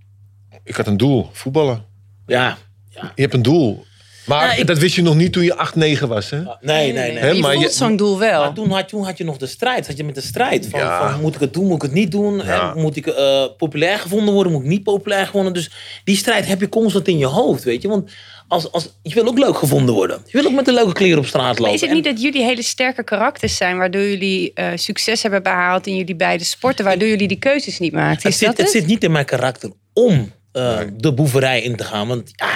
[0.63, 1.29] Ik had een doel.
[1.31, 1.85] Voetballen.
[2.27, 2.57] Ja.
[2.89, 3.11] ja.
[3.15, 3.85] Je hebt een doel.
[4.25, 6.37] Maar Nou, ik- dat wist je nog niet toen je 8, 9 was, hè?
[6.37, 7.17] Nee, nee, nee.
[7.17, 8.41] Hè, je maar je- zo'n doel wel.
[8.41, 9.87] Maar toen had, toen had je nog de strijd.
[9.87, 10.67] Had je met de strijd.
[10.69, 11.11] Van, Ja.
[11.11, 12.37] van, moet ik het doen, moet ik het niet doen?
[12.37, 12.73] Ja.
[12.75, 15.53] En moet ik eh, populair gevonden worden, moet ik niet populair gevonden?
[15.53, 15.71] Dus
[16.03, 17.87] die strijd heb je constant in je hoofd, weet je.
[17.87, 18.11] Want
[18.47, 20.21] als, als, je wil ook leuk gevonden worden.
[20.25, 21.61] Je wil ook met de leuke kleren op straat lopen.
[21.63, 25.21] Maar is het En- niet dat jullie hele sterke karakters zijn, waardoor jullie eh, succes
[25.21, 28.15] hebben behaald in jullie beide sporten, waardoor jullie die keuzes niet maakten?
[28.23, 28.75] het, Is zit, dat het het?
[28.75, 32.07] zit niet in mijn karakter om eh, de boeverij in te gaan.
[32.07, 32.47] Want ja,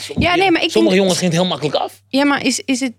[0.00, 2.02] sommige, Ja, nee, maar ik sommige jongens gaan het heel makkelijk af.
[2.08, 2.92] Ja, maar is, is het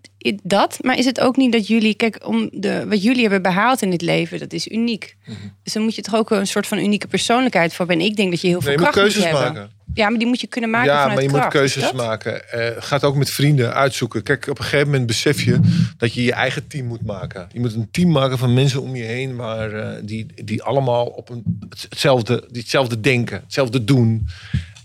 [0.43, 0.77] dat?
[0.81, 3.89] Maar is het ook niet dat jullie, kijk, om de, wat jullie hebben behaald in
[3.89, 5.15] dit leven, dat is uniek.
[5.25, 5.37] Mhm.
[5.63, 8.05] Dus dan moet je toch ook een soort van unieke persoonlijkheid voor hebben.
[8.05, 9.77] En ik denk dat je heel veel Nee, je moet kracht moet keuzes maken.
[9.93, 12.51] Ja, maar die moet je kunnen maken Ja, vanuit maar je moet keuzes maken.
[12.51, 14.23] Eh gaat ook met vrienden uitzoeken.
[14.23, 15.59] Kijk, op een gegeven moment besef je
[15.97, 17.49] dat je je eigen team moet maken.
[17.53, 21.05] Je moet een team maken van mensen om je heen waar, eh, die, die allemaal
[21.05, 21.43] op een,
[21.89, 24.27] hetzelfde, die hetzelfde denken, hetzelfde doen.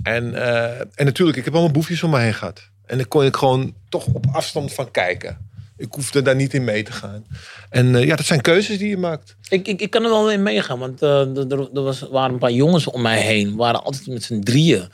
[0.05, 2.69] En, eh, en natuurlijk, ik heb allemaal boefjes om me heen gehad.
[2.87, 5.53] En daar kon ik gewoon toch op afstand van kijken.
[5.77, 7.25] Ik hoefde daar niet in mee te gaan.
[7.71, 9.37] En eh, ja, dat zijn keuzes die je maakt.
[9.49, 12.39] Ik, ik, ik kan er wel in meegaan, want eh, er, er- was, waren een
[12.39, 13.57] paar jongens om mij heen.
[13.57, 14.89] Waren altijd met z'n drieën.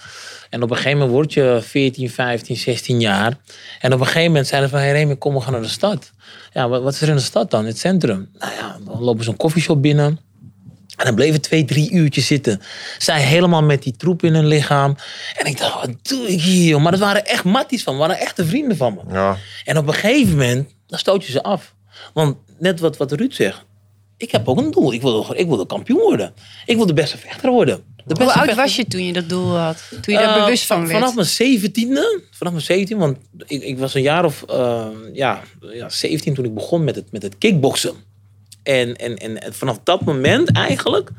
[0.51, 3.37] En op een gegeven moment word je 14, 15, 16 jaar.
[3.81, 4.85] En op een gegeven moment zeiden ze van...
[4.85, 6.11] Hey Remy, kom, we gaan naar de stad.
[6.53, 7.65] Ja, wat, wat is er in de stad dan?
[7.65, 8.29] Het centrum?
[8.39, 10.19] Nou ja, dan lopen ze een koffieshop binnen.
[11.01, 12.61] En dan bleven twee, drie uurtjes zitten.
[12.99, 14.97] Zij helemaal met die troep in hun lichaam.
[15.37, 16.81] En ik dacht, wat doe ik hier?
[16.81, 18.01] Maar dat waren echt matties van me.
[18.01, 19.13] waren echte vrienden van me.
[19.15, 19.37] Ja.
[19.65, 21.75] En op een gegeven moment, dan stoot je ze af.
[22.15, 23.65] Want net wat, wat Ruud zegt.
[24.17, 24.93] Ik heb ook een doel.
[24.93, 26.35] Ik wilde, ik wilde kampioen worden.
[26.67, 27.83] Ik wil de beste vechter worden.
[28.05, 29.83] De Hoe oud vechter- was je toen je dat doel had?
[30.01, 30.93] Toen je daar Eh, bewust van werd?
[30.93, 32.21] Vanaf mijn zeventiende.
[32.31, 36.45] Vanaf mijn 17, want ik, ik was een jaar of eh, ja, ja, 17 toen
[36.45, 37.95] ik begon met het, met het kickboksen.
[38.63, 41.11] En, en, en vanaf dat moment eigenlijk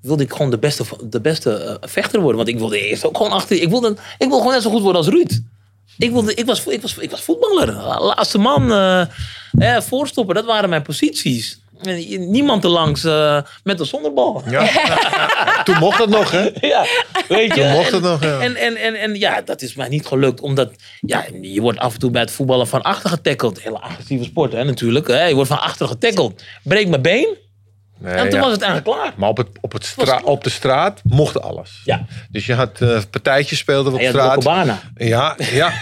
[0.00, 2.36] wilde ik gewoon de beste, de beste eh, vechter worden.
[2.36, 3.62] Want ik wilde eerst ook gewoon achter.
[3.62, 5.40] Ik wilde, ik wilde gewoon net zo goed worden als Ruud.
[5.98, 7.72] Ik, wilde, ik, was, ik, was, ik was voetballer.
[8.02, 11.60] Laatste man, eh, voorstopper, dat waren mijn posities.
[11.86, 14.42] En Niemand erlangs eh met een zonderbal.
[14.48, 14.68] ja.
[15.64, 16.50] Toen mocht dat nog, hè?
[16.60, 16.84] Ja,
[17.28, 17.60] weet je.
[17.60, 18.40] Toen mocht En- het nog, ja.
[18.40, 20.40] En, en, en, en ja, dat is mij niet gelukt.
[20.40, 20.70] Omdat
[21.00, 23.62] ja, je wordt af en toe bij het voetballen van achter getackeld.
[23.62, 25.06] Hele agressieve sport, hè, natuurlijk.
[25.06, 25.24] Hè.
[25.24, 26.42] Je wordt van achter getackeld.
[26.62, 27.36] Breek mijn been.
[27.98, 28.44] Nee, en toen ja.
[28.44, 29.12] was het eigenlijk klaar.
[29.16, 31.80] Maar op, het, op, het stra- op de straat mocht alles.
[31.84, 32.06] Ja.
[32.30, 34.42] Dus je had eh, partijtjes speelden op straat.
[34.96, 35.72] Ja, ja.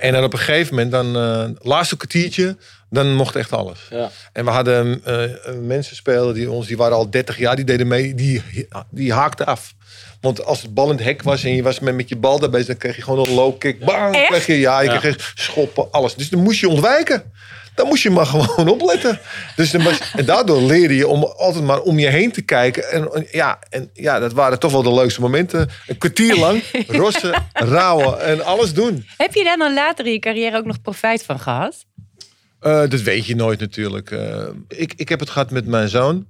[0.00, 2.56] en dan op een gegeven moment, dan eh laatste kwartiertje,
[2.90, 3.78] dan mocht echt alles.
[3.90, 4.10] Ja.
[4.32, 7.64] En we hadden eh, eh, mensen spelen die ons, die waren al 30 jaar, die
[7.64, 8.42] deden mee, die,
[8.90, 9.74] die haakten af.
[10.20, 12.38] Want als het bal in het hek was en je was met, met je bal
[12.38, 13.84] daarbij, dan kreeg je gewoon een low kick.
[13.84, 14.14] Bang!
[14.14, 14.26] Echt?
[14.28, 14.98] Kreeg je, ja, je Ja.
[14.98, 16.14] kreeg schoppen, alles.
[16.14, 17.32] Dus dan moest je ontwijken.
[17.74, 19.20] Dan moest je maar gewoon opletten.
[19.56, 22.90] Dus dan was, en daardoor leerde je om altijd maar om je heen te kijken.
[22.90, 25.70] En, ja, en ja, dat waren toch wel de leukste momenten.
[25.86, 29.06] Een kwartier lang rossen, rouwen en alles doen.
[29.16, 31.84] Heb je daar dan later in je carrière ook nog profijt van gehad?
[32.64, 34.10] Eh, dat weet je nooit natuurlijk.
[34.10, 36.26] Eh, ik, ik heb het gehad met mijn zoon,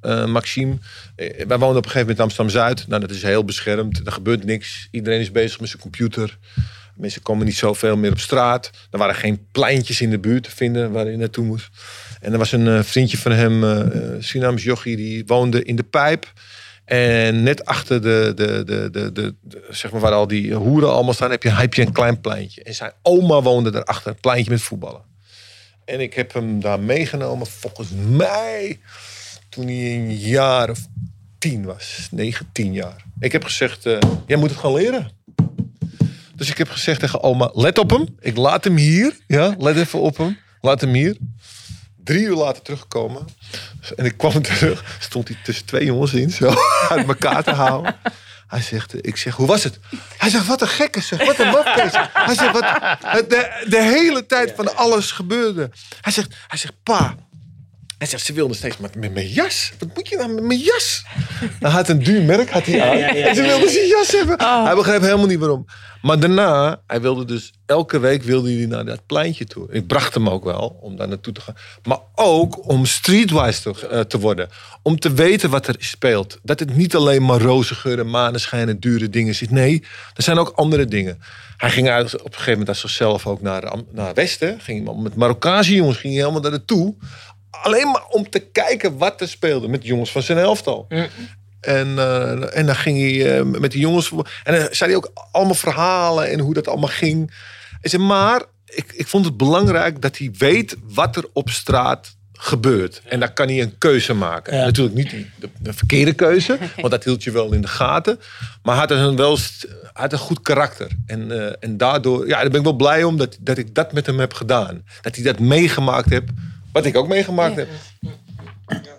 [0.00, 0.78] eh, Maxime.
[1.16, 2.88] Wij woonden op een gegeven moment in Amsterdam-Zuid.
[2.88, 4.00] Nou, dat is heel beschermd.
[4.06, 4.88] Er gebeurt niks.
[4.90, 6.38] Iedereen is bezig met zijn computer.
[6.96, 8.70] Mensen komen niet zoveel meer op straat.
[8.90, 11.68] Er waren geen pleintjes in de buurt te vinden waar hij naartoe moest.
[12.20, 16.32] En er was een vriendje van hem, eh, Surinaams jochie, die woonde in de Pijp.
[16.84, 20.92] En net achter de, de, de, de, de, de- zeg maar waar al die hoeren
[20.92, 22.62] allemaal staan, heb je, heb je een klein pleintje.
[22.62, 25.09] En zijn oma woonde daarachter, een pleintje met voetballen.
[25.90, 28.80] En ik heb hem daar meegenomen, volgens mij,
[29.48, 30.78] toen hij een jaar of
[31.38, 32.08] tien was.
[32.10, 33.04] Negen, tien jaar.
[33.20, 35.10] Ik heb gezegd, eh, jij moet het gaan leren.
[36.34, 38.06] Dus ik heb gezegd tegen oma, let op hem.
[38.20, 39.16] Ik laat hem hier.
[39.26, 40.38] Ja, let even op hem.
[40.60, 41.16] Laat hem hier.
[42.04, 43.24] Drie uur later teruggekomen.
[43.96, 44.96] En ik kwam terug.
[45.00, 46.30] Stond hij tussen twee jongens in.
[46.30, 46.54] Zo
[46.88, 47.96] uit elkaar te houden.
[48.50, 49.78] Hij zegt, ik zeg, hoe was het?
[50.16, 51.24] Hij zegt, wat een gekke zeg.
[51.26, 51.92] Wat een mafkees.
[52.12, 52.64] Hij zegt, wat,
[53.30, 55.70] de, de hele tijd van alles gebeurde.
[56.00, 57.14] Hij zegt, hij zegt, pa.
[58.00, 59.72] Hij zegt, ze wilde steeds met, met mijn jas.
[59.78, 61.04] Wat moet je nou met mijn jas?
[61.58, 62.98] Hij had een duur merk had hij aan.
[62.98, 64.40] ja, ja, en ze ja, wilde zijn jas hebben.
[64.40, 64.64] Oh.
[64.64, 65.66] Hij begreep helemaal niet waarom.
[66.02, 69.72] Maar daarna, hij wilde dus elke week wilde hij naar dat pleintje toe.
[69.72, 71.56] Ik bracht hem ook wel om daar naartoe te gaan.
[71.82, 74.48] Maar ook om streetwise te, eh, te worden.
[74.82, 76.38] Om te weten wat er speelt.
[76.42, 79.50] Dat het niet alleen maar roze geuren, maneschijnen, dure dingen zit.
[79.50, 79.82] Nee,
[80.14, 81.20] er zijn ook andere dingen.
[81.56, 84.60] Hij ging uit, op een gegeven moment als zichzelf ook naar, naar Westen.
[84.60, 86.94] Ging met Marokkaanse jongens ging hij helemaal daar naartoe.
[87.50, 89.68] Alleen maar om te kijken wat er speelde.
[89.68, 90.86] Met jongens van zijn elftal.
[91.60, 94.10] En, eh, en dan ging hij eh, met die jongens.
[94.44, 97.30] En dan zei hij ook allemaal verhalen en hoe dat allemaal ging.
[97.80, 102.18] Hij zei, maar ik, ik vond het belangrijk dat hij weet wat er op straat
[102.32, 103.02] gebeurt.
[103.04, 104.56] En dan kan hij een keuze maken.
[104.56, 104.64] Ja.
[104.64, 108.20] Natuurlijk niet de, de verkeerde keuze, want dat hield je wel in de gaten.
[108.62, 109.38] Maar hij had een, wel,
[109.92, 110.88] had een goed karakter.
[111.06, 113.92] En, eh, en daardoor, ja, daar ben ik wel blij om dat, dat ik dat
[113.92, 114.84] met hem heb gedaan.
[115.00, 116.30] Dat hij dat meegemaakt heeft,
[116.72, 117.68] wat ik ook meegemaakt heb.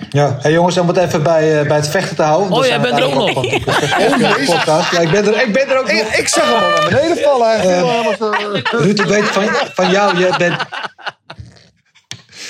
[0.09, 2.51] Ja, hey jongens, om het even bij, eh, bij het vechten te houden.
[2.51, 3.33] Oh, jij bent er ook nog.
[4.45, 4.91] podcast.
[4.91, 6.01] Ja, ik ben er, ik ben er ook nog.
[6.01, 8.17] Ik, ik zag hem al naar beneden vallen.
[8.17, 8.31] Zo-
[8.77, 10.55] Ruud, ik weet van, van jou, je bent...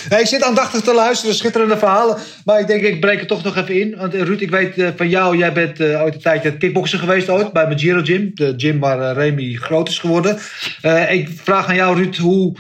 [0.10, 2.18] Nee, ik zit aandachtig te luisteren, schitterende verhalen.
[2.46, 3.96] Maar ik denk, ik breek het toch nog even in.
[3.98, 7.00] Want eh, Ruud, ik weet eh, van jou, jij bent eh, ooit een tijdje kickbokser
[7.00, 7.54] geweest ooit.
[7.54, 8.32] Bij Magiro Gym.
[8.34, 10.40] De gym waar eh, Remy groot is geworden.
[10.82, 12.54] Eh, ik vraag aan jou, Ruud, hoe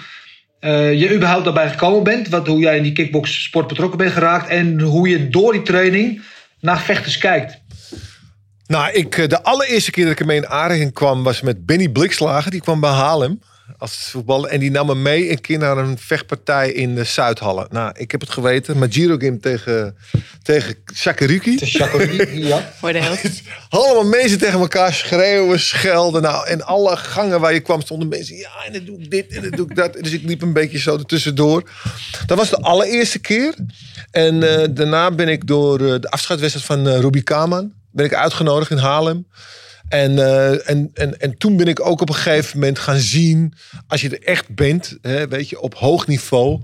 [0.61, 2.29] eh, je überhaupt daarbij gekomen bent.
[2.29, 4.49] Wat, hoe jij in die kickboxsport betrokken bent geraakt.
[4.49, 6.21] En hoe je door die training
[6.59, 7.61] naar vechters kijkt.
[8.67, 11.89] Nou, ik, eh, de allereerste keer dat ik ermee in aanraking kwam was met Benny
[11.89, 12.51] Blikslager.
[12.51, 13.39] Die kwam bij Haarlem
[13.77, 14.49] als voetballer.
[14.49, 17.67] En die nam me mee een keer naar een vechtpartij in de Zuidhallen.
[17.69, 18.77] Nou, ik heb het geweten.
[18.77, 19.95] Majiro Game tegen,
[20.43, 21.57] tegen Shakariki.
[21.57, 22.71] Chacorie, ja.
[22.79, 23.31] Voor de heel...
[23.69, 26.21] Allemaal mensen tegen elkaar schreeuwen, schelden.
[26.21, 28.35] Nou, en alle gangen waar je kwam stonden mensen.
[28.35, 29.93] Ja, en dan doe ik dit en dan doe ik dat.
[29.93, 31.69] Dus ik liep een beetje zo ertussendoor.
[32.25, 33.53] Dat was de allereerste keer.
[34.11, 37.71] En eh, daarna ben ik door eh, de afscheidswedstrijd van eh Ruby Kaman...
[37.91, 39.25] ben ik uitgenodigd in Haarlem.
[39.91, 43.53] En, eh, en, en, en toen ben ik ook op een gegeven moment gaan zien...
[43.87, 46.61] als je er echt bent, hè, weet je, op hoog niveau...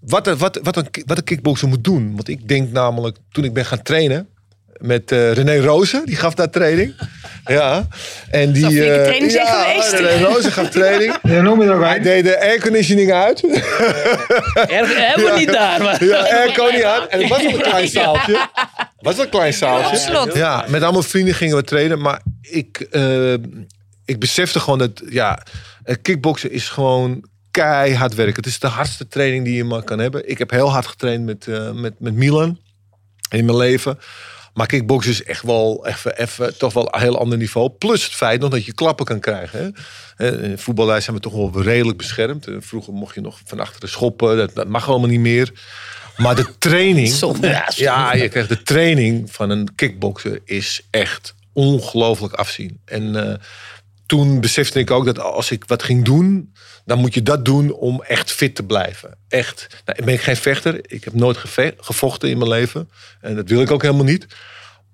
[0.00, 2.14] Wat, wat, wat, een, wat een kickboxer moet doen.
[2.14, 4.28] Want ik denk namelijk, toen ik ben gaan trainen
[4.86, 6.94] met eh, René Rozen, die gaf daar training.
[7.44, 7.88] Ja.
[8.30, 9.92] En die, eh, training zijn ja, geweest.
[9.92, 11.16] René Rozen gaf training.
[11.22, 13.42] Ja, noem je er ook Hij deed de airconditioning uit.
[14.54, 15.82] Erg we niet daar.
[15.82, 16.04] Maar...
[16.04, 17.08] Ja, airco niet aan.
[17.08, 18.48] En het was wel een klein zaaltje.
[18.98, 20.30] was wel een klein zaaltje.
[20.34, 22.00] Ja, met allemaal vrienden gingen we trainen.
[22.00, 23.32] Maar ik, eh,
[24.04, 25.42] ik besefte gewoon dat, ja,
[26.02, 28.34] kickboksen is gewoon keihard werken.
[28.34, 30.28] Het is de hardste training die je maar kan hebben.
[30.28, 32.58] Ik heb heel hard getraind met, eh, met, met Milan
[33.30, 33.98] in mijn leven.
[34.54, 37.70] Maar kickboksen is echt wel even, even toch wel een heel ander niveau.
[37.70, 39.74] Plus het feit nog dat je klappen kan krijgen.
[40.16, 40.42] Hè.
[40.42, 42.46] In voetballijst zijn we toch wel redelijk beschermd.
[42.46, 44.36] Eh, Vroeger mocht je nog van achteren schoppen.
[44.36, 45.52] Dat, dat mag allemaal niet meer.
[46.16, 47.08] Maar de training...
[47.24, 47.48] Zonde.
[47.48, 47.90] Ja, zonde.
[47.90, 52.80] Ja, je krijgt de training van een kickbokser is echt ongelooflijk afzien.
[52.84, 53.34] En eh,
[54.06, 56.52] toen besefte ik ook dat als ik wat ging doen,
[56.84, 59.18] dan moet je dat doen om echt fit te blijven.
[59.28, 59.66] Echt.
[59.84, 60.92] Nou, ik ben geen vechter.
[60.92, 61.38] Ik heb nooit
[61.76, 62.90] gevochten in mijn leven.
[63.20, 64.26] En dat wil ik ook helemaal niet.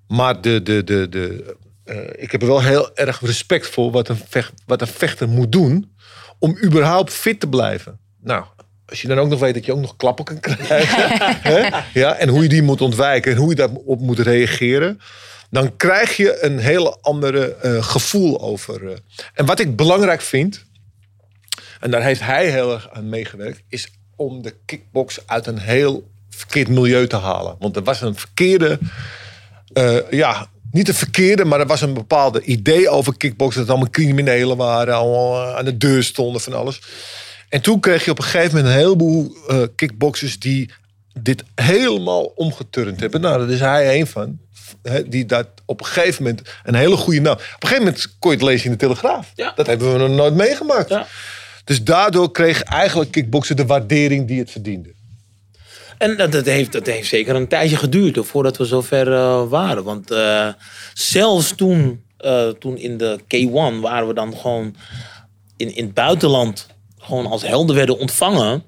[0.07, 4.07] Maar de, de, de, de, eh, ik heb er wel heel erg respect voor wat
[4.09, 5.95] een, vecht, wat een vechter moet doen
[6.39, 7.99] om überhaupt fit te blijven.
[8.21, 8.45] Nou,
[8.85, 11.17] als je dan ook nog weet dat je ook nog klappen kan krijgen.
[11.53, 11.69] hè?
[11.93, 14.99] Ja, en hoe je die moet ontwijken en hoe je daarop moet reageren.
[15.49, 18.91] Dan krijg je een hele andere eh, gevoel over.
[18.91, 18.97] eh.
[19.33, 20.65] En wat ik belangrijk vind,
[21.81, 26.09] en daar heeft hij heel erg aan meegewerkt, is om de kickbox uit een heel
[26.29, 27.55] verkeerd milieu te halen.
[27.59, 28.79] Want er was een verkeerde,
[29.73, 33.59] eh, ja, niet een verkeerde, maar er was een bepaalde idee over kickboksen.
[33.59, 36.81] Dat het allemaal criminelen waren, allemaal eh, aan de deur stonden van alles.
[37.49, 40.71] En toen kreeg je op een gegeven moment een heleboel eh kickboxers die
[41.19, 43.21] dit helemaal omgeturnd hebben.
[43.21, 44.39] Nou, daar is hij een van.
[45.05, 47.33] Die dat op een gegeven moment een hele goede naam.
[47.33, 49.31] Op een gegeven moment kon je het lezen in de Telegraaf.
[49.35, 49.53] Ja.
[49.55, 50.89] Dat hebben we nog nooit meegemaakt.
[50.89, 51.07] Ja.
[51.63, 54.93] Dus daardoor kreeg eigenlijk kickboksen de waardering die het verdiende.
[55.97, 59.83] En dat, heeft, dat heeft zeker een tijdje geduurd voordat we zover eh, waren.
[59.83, 60.47] Want eh,
[60.93, 64.75] zelfs toen, eh, toen in de K1 waren we dan gewoon
[65.57, 68.63] in, in het buitenland gewoon als helden werden ontvangen.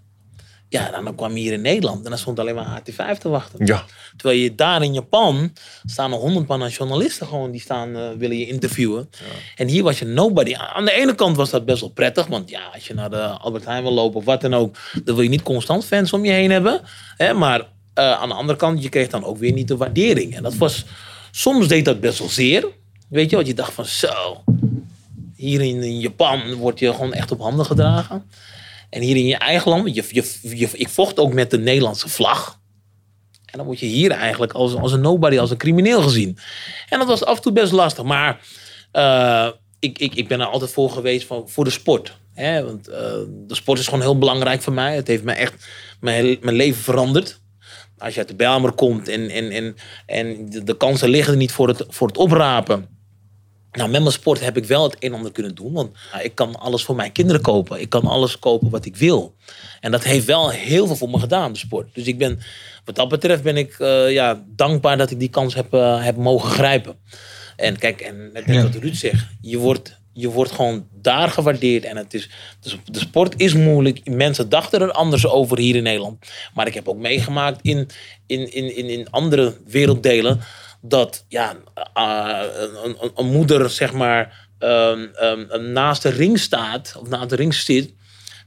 [0.73, 3.29] Ja, dan, dan kwam je hier in Nederland en dan stond alleen maar HT5 te
[3.29, 3.65] wachten.
[3.65, 3.85] Ja.
[4.17, 5.53] Terwijl je daar in Japan
[5.85, 9.09] staan er honderd man aan journalisten gewoon die staan eh, willen je interviewen.
[9.55, 10.55] En hier was je nobody.
[10.55, 13.21] Aan de ene kant was dat best wel prettig, want ja, als je naar de
[13.21, 16.25] Albert Heijn wil lopen of wat dan ook, dan wil je niet constant fans om
[16.25, 16.81] je heen hebben.
[17.17, 17.33] Hè?
[17.33, 20.35] Maar eh, aan de andere kant, je kreeg dan ook weer niet de waardering.
[20.35, 20.85] En dat was,
[21.31, 22.67] soms deed dat best wel zeer.
[23.09, 24.43] Weet je, wat je dacht van zo,
[25.35, 28.23] hier in, in Japan word je gewoon echt op handen gedragen.
[28.93, 32.59] En hier in je eigen land, je, je, ik vocht ook met de Nederlandse vlag.
[33.45, 36.37] En dan word je hier eigenlijk als, als een nobody, als een crimineel gezien.
[36.89, 38.03] En dat was af en toe best lastig.
[38.03, 38.39] Maar
[38.91, 42.17] eh, ik, ik, ik ben er altijd voor geweest van, voor de sport.
[42.33, 42.63] Hè?
[42.65, 42.97] Want eh,
[43.29, 44.95] de sport is gewoon heel belangrijk voor mij.
[44.95, 45.67] Het heeft mij echt
[45.99, 47.41] mijn, mijn leven veranderd.
[47.97, 49.75] Als je uit de Bijlmer komt en, en, en,
[50.05, 52.92] en de, de kansen liggen er niet voor het, voor het oprapen.
[53.73, 55.73] Nou, met mijn sport heb ik wel het een en ander kunnen doen.
[55.73, 57.81] Want ik kan alles voor mijn kinderen kopen.
[57.81, 59.35] Ik kan alles kopen wat ik wil.
[59.79, 61.89] En dat heeft wel heel veel voor me gedaan, de sport.
[61.93, 62.39] Dus ik ben,
[62.85, 66.15] wat dat betreft ben ik eh, ja, dankbaar dat ik die kans heb, eh, heb
[66.15, 66.95] mogen grijpen.
[67.55, 68.61] En kijk, en net Ja.
[68.63, 69.27] wat Ruud zegt.
[69.41, 71.83] Je wordt je wordt gewoon daar gewaardeerd.
[71.83, 74.09] En het is, dus de sport is moeilijk.
[74.09, 76.31] Mensen dachten er anders over hier in Nederland.
[76.53, 77.87] Maar ik heb ook meegemaakt in,
[78.27, 80.41] in, in, in, in andere werelddelen.
[80.85, 81.55] Dat ja,
[81.97, 86.95] uh, een, een, een, moeder, zeg maar, um, um, naast de ring staat.
[86.99, 87.93] Of naast de ring zit.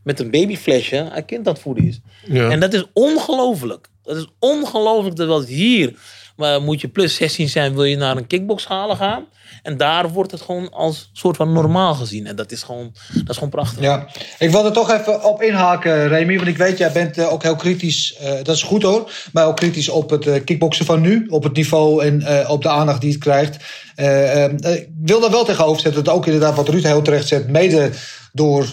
[0.02, 0.96] Met een babyflesje.
[0.96, 2.00] Een kind dat voeden is.
[2.26, 2.50] Ja.
[2.50, 3.88] En dat is ongelooflijk.
[4.02, 5.94] Dat is ongelooflijk dat het hier.
[6.36, 9.24] Maar moet je plus 16 zijn, wil je naar een kickboxhalen gaan.
[9.62, 12.26] En daar wordt het gewoon als soort van normaal gezien.
[12.26, 13.82] En dat is gewoon, dat is gewoon prachtig.
[13.82, 16.36] Ja, ik wil er toch even op inhaken, Remy.
[16.36, 18.18] Want ik weet, jij bent uh, ook heel kritisch.
[18.22, 19.10] Uh, dat is goed hoor.
[19.32, 21.26] Maar ook kritisch op het uh, kickboksen van nu.
[21.28, 23.54] Op het niveau en op de aandacht die het krijgt.
[24.76, 26.04] ik wil daar wel tegenover zetten.
[26.04, 27.48] Dat ook inderdaad wat Ruud heel terecht zet.
[27.48, 27.90] Mede
[28.32, 28.66] door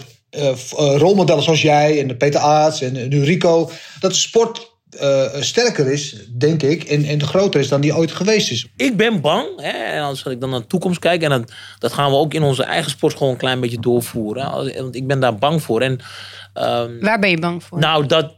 [0.76, 3.70] rolmodellen zoals jij en Peter Aarts en nu Rico.
[4.00, 8.50] Dat sport uh, sterker is, denk ik, en, en groter is dan die ooit geweest
[8.50, 8.66] is.
[8.76, 11.92] Ik ben bang, hè, en als ik dan naar de toekomst kijk, en dat, dat
[11.92, 14.50] gaan we ook in onze eigen sportschool een klein beetje doorvoeren.
[14.74, 15.80] Want ik ben daar bang voor.
[15.80, 17.78] En, um, Waar ben je bang voor?
[17.78, 18.34] Nou, dat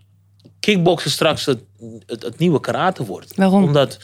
[0.61, 1.61] kickboksen straks het,
[2.07, 3.37] het, het nieuwe karate wordt.
[3.37, 3.65] Waarom?
[3.65, 3.99] Omdat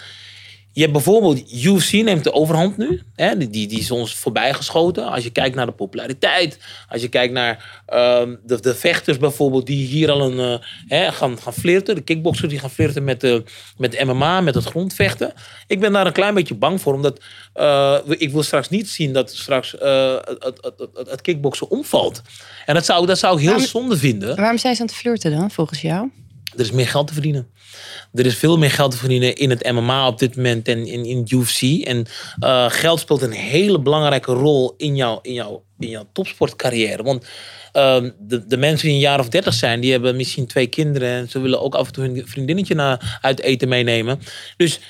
[0.73, 3.03] je hebt bijvoorbeeld UFC neemt de overhand nu.
[3.15, 3.37] Hè?
[3.37, 5.07] Die, die is ons voorbijgeschoten.
[5.07, 6.59] Als je kijkt naar de populariteit.
[6.89, 9.67] Als je kijkt naar um, de, de vechters bijvoorbeeld.
[9.67, 11.95] Die hier al een, uh, hè, gaan, gaan flirten.
[11.95, 13.43] De kickboxers die gaan flirten met, de,
[13.77, 14.41] met MMA.
[14.41, 15.33] Met het grondvechten.
[15.67, 16.95] Ik ben daar een klein beetje bang voor.
[16.95, 17.21] Omdat
[17.57, 22.23] uh, ik wil straks niet zien dat straks uh, het, het, het, het kickboksen omvalt.
[22.67, 24.37] En dat zou, dat zou ik heel Waarom- zonde vinden.
[24.37, 26.11] Waarom zijn ze aan het flirten dan, volgens jou?
[26.55, 27.49] Er is meer geld te verdienen.
[28.15, 31.05] Er is veel meer geld te verdienen in het MMA op dit moment en in,
[31.05, 31.63] in UFC.
[31.63, 32.07] En
[32.41, 37.03] uh, geld speelt een hele belangrijke rol in jouw, in jouw, in jouw topsportcarrière.
[37.03, 37.25] Want
[37.73, 41.09] uh, de, de mensen die een jaar of dertig zijn, die hebben misschien twee kinderen.
[41.09, 44.21] En ze willen ook af en toe hun vriendinnetje naar, uit eten meenemen.
[44.57, 44.81] Dus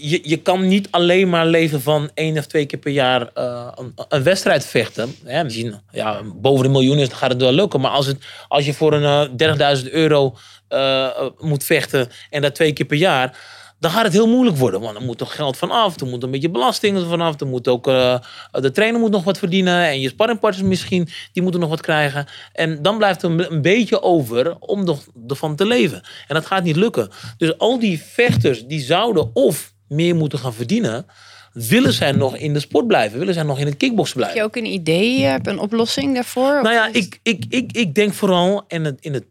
[0.00, 3.68] je, je kan niet alleen maar leven van één of twee keer per jaar uh,
[3.74, 5.14] een, een, wedstrijd vechten.
[5.42, 7.80] Misschien ja, boven de miljoen is, dan gaat het wel lukken.
[7.80, 10.36] Maar als, het, als je voor een uh, 30.000 euro
[10.68, 11.08] uh,
[11.38, 13.38] moet vechten en dat twee keer per jaar,
[13.80, 14.80] dan gaat het heel moeilijk worden.
[14.80, 17.84] Want er moet toch geld vanaf, er moet een beetje belastingen vanaf, er moet ook,
[17.84, 22.26] de trainer moet nog wat verdienen en je sparringpartners misschien, die moeten nog wat krijgen.
[22.52, 26.02] En dan blijft er een, een beetje over om ervan te leven.
[26.26, 27.10] En dat gaat niet lukken.
[27.36, 31.06] Dus al die vechters, die zouden of meer moeten gaan verdienen,
[31.52, 33.18] willen zij nog in de sport blijven?
[33.18, 34.40] Willen zij nog in het kickboksen blijven?
[34.40, 36.62] Heb je ook een idee, heb een oplossing daarvoor?
[36.62, 39.24] Nou ja, ik, ik, ik, ik denk vooral, en het, in het,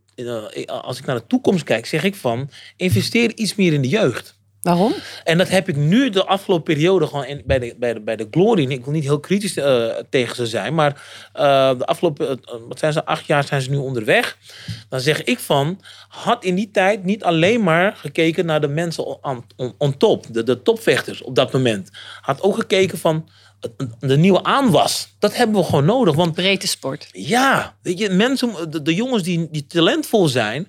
[0.67, 4.35] als ik naar de toekomst kijk, zeg ik van, investeer iets meer in de jeugd.
[4.67, 4.93] Waarom?
[5.23, 8.15] En dat heb ik nu de afgelopen periode gewoon in, bij, de, bij, de, bij
[8.15, 8.71] de Glory.
[8.71, 10.91] Ik wil niet heel kritisch uh, tegen ze zijn, maar
[11.35, 14.37] uh, de afgelopen, uh, wat zijn ze, acht jaar zijn ze nu onderweg.
[14.89, 19.05] Dan zeg ik van, had in die tijd niet alleen maar gekeken naar de mensen
[19.05, 21.89] on, on, on top, de, de topvechters op dat moment.
[22.21, 23.29] Had ook gekeken van,
[23.99, 25.15] de nieuwe aanwas.
[25.19, 26.15] Dat hebben we gewoon nodig.
[26.15, 27.09] Want, Breedte sport.
[27.11, 30.67] Ja, weet je, mensen, de, de jongens die, die talentvol zijn,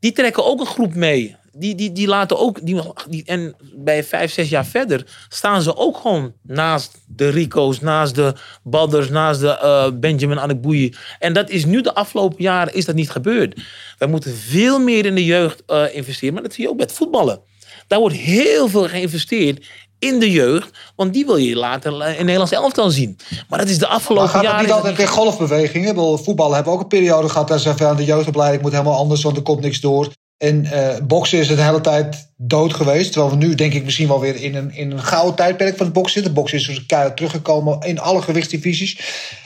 [0.00, 1.36] die trekken ook een groep mee.
[1.52, 5.76] Die, die, die laten ook, die, die, en bij vijf, zes jaar verder staan ze
[5.76, 10.94] ook gewoon naast de Rico's, naast de Badders, naast de uh, Benjamin Adekbouyi.
[11.18, 13.60] En dat is nu de afgelopen jaren is dat niet gebeurd.
[13.98, 16.92] Wij moeten veel meer in de jeugd uh, investeren, maar dat zie je ook met
[16.92, 17.40] voetballen.
[17.86, 19.66] Daar wordt heel veel geïnvesteerd
[19.98, 20.70] in de jeugd.
[20.96, 23.18] Want die wil je later in Nederlands elftal zien.
[23.48, 24.58] Maar dat is de afgelopen maar gaat jaren...
[24.58, 26.18] het niet altijd in golfbewegingen?
[26.18, 27.48] Voetballen hebben ook een periode gehad...
[27.48, 29.22] dat ze zeggen, de jeugdopleiding moet helemaal anders...
[29.22, 30.08] want er komt niks door.
[30.38, 33.12] En uh, boksen is het de hele tijd dood geweest.
[33.12, 35.86] Terwijl we nu denk ik misschien wel weer in een, in een gouden tijdperk van
[35.86, 36.34] het boksen zitten.
[36.34, 38.98] Boksen is dus keihard teruggekomen in alle gewichtsdivisies.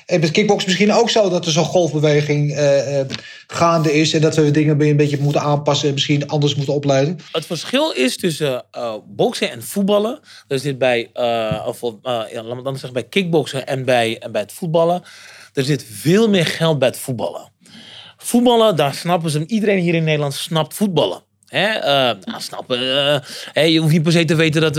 [0.07, 3.05] En met kickboksen misschien ook zo dat er zo'n golfbeweging uh, uh,
[3.47, 4.13] gaande is.
[4.13, 7.19] En dat we dingen een beetje moeten aanpassen en misschien anders moeten opleiden.
[7.33, 8.65] Het verschil is tussen
[9.07, 10.21] boksen en voetballen.
[10.47, 11.11] Dus dit bij,
[11.67, 15.03] of, ja, laat me dan zeggen, bij kickboksen en bij, en bij het voetballen.
[15.53, 17.52] Er zit veel meer geld bij het voetballen.
[18.23, 19.47] Voetballen, daar snappen ze.
[19.47, 21.23] Iedereen hier in Nederland snapt voetballen.
[21.53, 21.77] Hè?
[21.77, 21.85] Uh,
[22.25, 22.83] nou, snappen.
[22.83, 23.17] Uh,
[23.53, 24.77] hey, je hoeft niet per se te weten dat,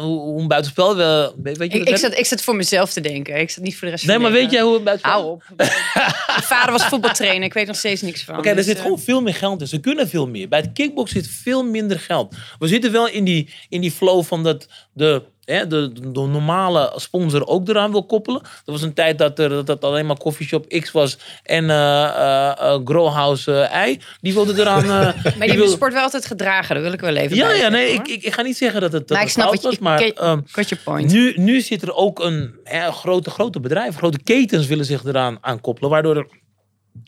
[0.00, 1.00] hoe een buitenspel.
[1.00, 3.40] Uh, weet je ik, ik, zat, ik zat voor mezelf te denken.
[3.40, 5.20] Ik zat niet voor de rest Nee, maar weet jij hoe een buitenspel.
[5.20, 5.42] Hou op.
[5.56, 7.42] Mijn vader was voetbaltrainer.
[7.42, 8.34] Ik weet nog steeds niks van.
[8.34, 9.66] Oké, okay, dus, er zit gewoon veel meer geld in.
[9.66, 10.48] Ze kunnen veel meer.
[10.48, 12.34] Bij het kickbox zit veel minder geld.
[12.58, 16.92] We zitten wel in die, in die flow van dat de hè, de, de, normale
[16.96, 18.40] sponsor ook eraan wil koppelen.
[18.42, 21.70] Er was een tijd dat er dat, dat alleen maar Coffeeshop X was en uh,
[21.70, 24.00] uh, uh, Growhouse Ei.
[24.20, 24.86] Die wilde eraan.
[25.38, 27.92] maar die, die sport wel altijd gedragen, dat wil ik wel even Ja, ja, nee,
[27.92, 29.70] ik, ik, ik, ga niet zeggen dat het, dat maar het ik snap fout wat
[29.70, 30.44] was, maar um,
[30.84, 31.12] point.
[31.12, 35.38] nu, nu zit er ook een hè, grote, grote bedrijf, grote ketens willen zich eraan
[35.40, 36.26] aan koppelen, waardoor er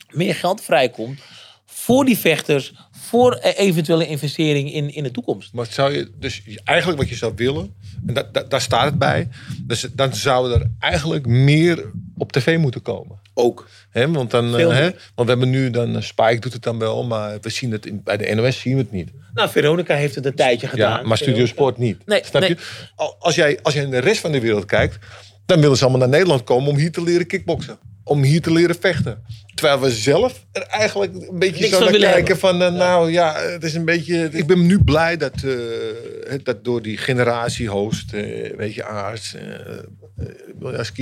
[0.09, 1.19] meer geld vrijkomt
[1.65, 5.53] voor die vechters, voor eventuele investering in, in de toekomst.
[5.53, 7.73] Maar zou je, dus eigenlijk wat je zou willen,
[8.07, 9.27] en da, da, daar staat het bij,
[9.61, 13.19] dus dan zouden er eigenlijk meer op tv moeten komen.
[13.33, 13.67] Ook.
[13.89, 17.03] Hè, want, dan, hè, want we hebben nu dan, eh, Spike doet het dan wel,
[17.03, 19.09] maar we zien het in, bij de NOS zien we het niet.
[19.33, 20.99] Nou, Veronica heeft het een tijdje gedaan.
[21.01, 22.05] Ja, maar Studio Sport niet.
[22.05, 22.49] Nee, Snap nee.
[22.49, 22.57] je?
[22.95, 24.97] Al- Als jij, als jij in de rest van de wereld kijkt,
[25.45, 27.77] dan willen ze allemaal naar Nederland komen om hier te leren kickboksen.
[28.07, 29.23] Om hier te leren vechten.
[29.55, 33.35] Terwijl we zelf er eigenlijk een beetje Niks zo naar kijken van, eh, nou ja,
[33.41, 34.29] het is een beetje...
[34.31, 35.51] Ik ben nu blij dat, eh,
[36.29, 39.35] het- dat door die generatie host, eh, weet je, Aars,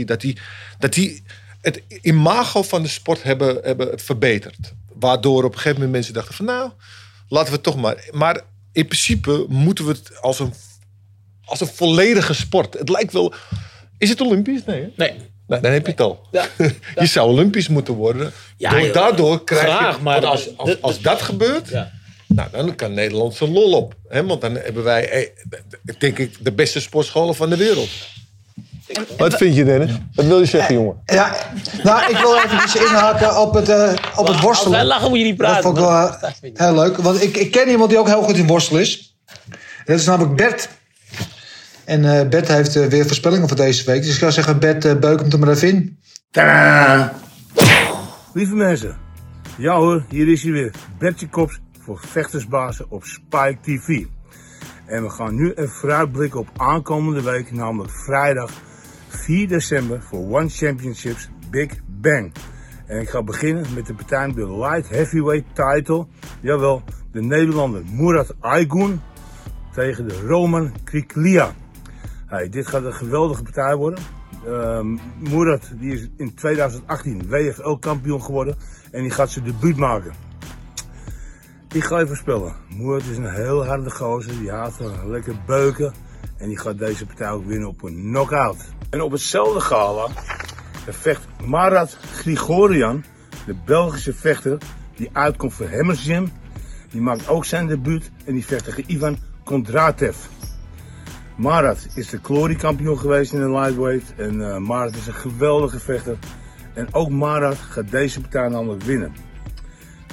[0.05, 0.37] dat die,
[0.79, 1.23] dat die
[1.61, 4.73] het imago van de sport hebben, hebben het verbeterd.
[4.93, 6.71] Waardoor op een gegeven moment mensen dachten van, nou,
[7.27, 8.07] laten we het toch maar...
[8.11, 8.41] Maar
[8.71, 10.53] in principe moeten we het als een
[11.45, 12.73] als een volledige sport.
[12.73, 13.33] Het lijkt wel.
[13.97, 14.65] Is het Olympisch?
[14.65, 14.81] Nee.
[14.81, 14.87] hè?
[14.95, 15.13] Nee.
[15.47, 16.19] Nou, dan heb je het al.
[16.31, 16.45] Ja.
[16.95, 18.31] Je zou Olympisch moeten worden.
[18.57, 18.93] Ja, Door, joh.
[18.93, 20.01] daardoor krijg Graag, je.
[20.03, 21.91] maar want als, als, de- als dat gebeurt, Ja.
[22.27, 23.93] nou, dan kan Nederland zijn lol op.
[24.07, 24.25] Hè?
[24.25, 25.29] Want dan hebben wij, eh,
[25.97, 27.89] denk ik, de beste sportscholen van de wereld.
[29.17, 29.91] Wat vind je, Dennis?
[30.13, 31.01] Wat wil je zeggen, jongen?
[31.05, 31.35] Ja,
[31.83, 34.85] nou, ik wil even inhaken op het, eh, op het Als wij worstelen.
[34.85, 35.63] lachen moet je niet Dat praten.
[35.63, 36.97] vond ik wel eh, heel leuk.
[36.97, 39.15] Want ik, ik ken iemand die ook heel goed in worstelen is.
[39.85, 40.69] Dat is namelijk Bert.
[41.85, 44.01] En eh, Bert heeft eh, weer voorspellingen voor deze week.
[44.01, 45.99] Dus ik zou zeggen, Bert, eh, beuk hem er maar even in.
[46.31, 47.13] Tadaa!
[48.33, 48.97] Lieve mensen,
[49.57, 50.71] ja hoor, hier is hij weer.
[50.97, 54.05] Bertje Kops voor Vechtersbazen op Spike TV.
[54.85, 58.51] En we gaan nu even vooruitblikken op aankomende week, namelijk vrijdag
[59.07, 62.31] 4 december voor One Championships Big Bang.
[62.85, 66.07] En ik ga beginnen met de partij om de light heavyweight title.
[66.41, 69.01] Jawel, de Nederlander Murat Aygun
[69.73, 71.53] tegen de Roman Kriklia.
[72.49, 74.03] Dit gaat een geweldige partij worden.
[75.17, 78.55] Murat die is in 2018 WFL kampioen geworden
[78.91, 80.13] en die gaat zijn debuut maken.
[81.73, 82.53] Ik ga even voorspellen.
[82.77, 85.93] Murat is een heel harde gozer, die haat lekker beuken
[86.37, 88.65] en die gaat deze partij ook winnen op een knockout.
[88.89, 90.07] En op hetzelfde gala
[90.89, 93.03] vecht Marat Grigorian,
[93.45, 94.57] de Belgische vechter
[94.95, 96.31] die uitkomt voor Hammers Gym.
[96.89, 100.17] Die maakt ook zijn debuut en die vecht tegen Ivan Kondratev.
[101.35, 104.13] Marat is de Glory kampioen geweest in de lightweight.
[104.17, 106.17] En eh, Marat is een geweldige vechter.
[106.73, 109.13] En ook Marat gaat deze partij namelijk winnen.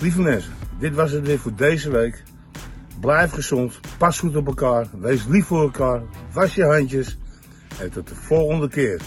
[0.00, 2.22] Lieve mensen, dit was het weer voor deze week.
[3.00, 6.02] Blijf gezond, pas goed op elkaar, wees lief voor elkaar,
[6.32, 7.18] was je handjes.
[7.78, 9.00] En tot de volgende keer.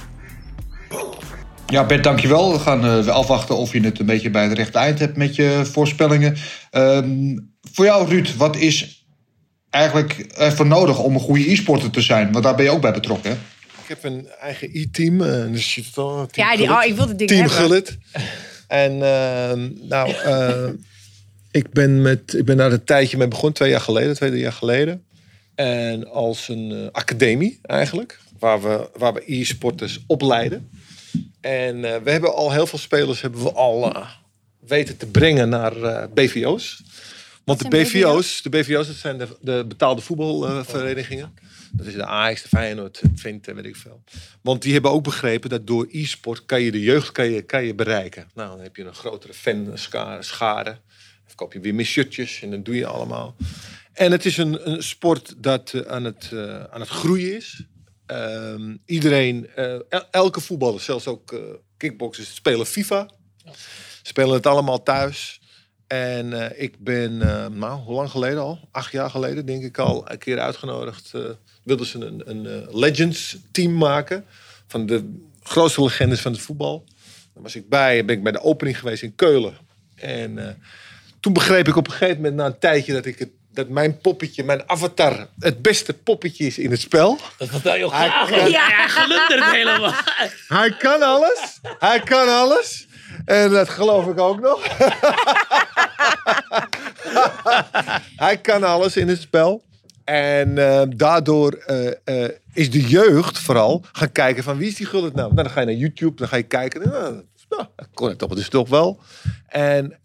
[1.68, 2.52] Ja, Bert, dankjewel.
[2.52, 5.36] We gaan eh, afwachten of je het een beetje bij het rechte eind hebt met
[5.36, 6.36] je voorspellingen.
[6.72, 7.38] Ehm,
[7.72, 9.03] voor jou, Ruud, wat is
[9.74, 12.32] eigenlijk ervoor nodig om een goede e-sporter te zijn?
[12.32, 13.38] Want daar ben je ook bij betrokken, hè?
[13.82, 15.22] Ik heb een eigen e-team.
[15.22, 17.48] al, team Ja, die, oh, ik wil het ding Team.
[17.48, 17.98] Gullit.
[18.68, 20.70] En ehm, nou, eh,
[21.52, 24.42] ik, ben met, ik ben daar een tijdje mee begonnen, twee jaar geleden, twee drie
[24.42, 25.04] jaar geleden.
[25.56, 30.70] En als een eh, academie eigenlijk, waar we, waar we e-sporters opleiden.
[31.42, 33.94] En eh, we hebben al heel veel spelers hebben we al
[34.68, 36.84] weten te brengen naar eh, BVO's.
[37.46, 41.34] Want de BVO's, de BVO's dat zijn de, de betaalde voetbalverenigingen.
[41.72, 44.04] Dat is de Ajax, de Feyenoord, Twente, weet ik veel.
[44.42, 47.64] Want die hebben ook begrepen dat door e-sport kan je de jeugd kan je, kan
[47.64, 48.30] je bereiken.
[48.34, 50.70] Nou, dan heb je een grotere fan-schade.
[51.26, 53.36] Dan koop je weer meer shirtjes en dat doe je allemaal.
[53.94, 57.64] En het is een, een sport dat eh, aan, het, eh, aan het groeien is.
[58.06, 61.42] Ehm, iedereen, eh, el- elke voetballer, zelfs ook
[61.78, 63.10] kickboxers, spelen FIFA.
[64.02, 65.42] Spelen het allemaal thuis.
[65.88, 68.60] En eh, ik ben, eh, nou, hoe lang geleden al?
[68.72, 71.12] Acht jaar geleden, denk ik al, een keer uitgenodigd.
[71.14, 71.22] eh
[71.64, 74.26] wilden ze een, een eh, Legends team maken.
[74.68, 76.84] Van de grootste legendes van het voetbal.
[77.34, 79.58] Daar was ik bij, ben ik bij de opening geweest in Keulen.
[79.96, 80.54] En eh,
[81.20, 83.98] toen begreep ik op een gegeven moment, na een tijdje, dat, ik het, dat mijn
[83.98, 87.18] poppetje, mijn avatar, het beste poppetje is in het spel.
[87.38, 88.30] Dat vertel je ook Hij graag.
[88.30, 89.94] kan- Ja, hij helemaal.
[90.48, 91.60] Hij kan alles.
[91.80, 92.88] Hij kan alles.
[93.26, 94.62] En dat geloof ik ook nog.
[98.16, 99.64] Hij kan alles in het spel.
[100.04, 104.86] En eh, daardoor eh, eh, is de jeugd vooral gaan kijken van wie is die
[104.86, 105.34] Gullit nou?
[105.34, 105.44] nou?
[105.44, 106.90] Dan ga je naar YouTube, dan ga je kijken.
[106.90, 107.24] Nou,
[107.76, 109.00] dat kon het toch toch wel.
[109.48, 109.98] En,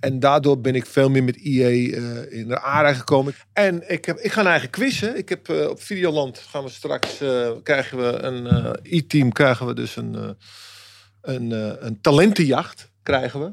[0.00, 3.34] en daardoor ben ik veel meer met eh, in de aanraking gekomen.
[3.52, 5.16] En ik, heb, ik ga naar eigen quizzen.
[5.16, 7.18] Ik heb op Videoland gaan we straks
[7.62, 10.36] krijgen we een e-team krijgen we dus een,
[11.22, 11.50] een,
[11.86, 13.52] een talentenjacht krijgen we.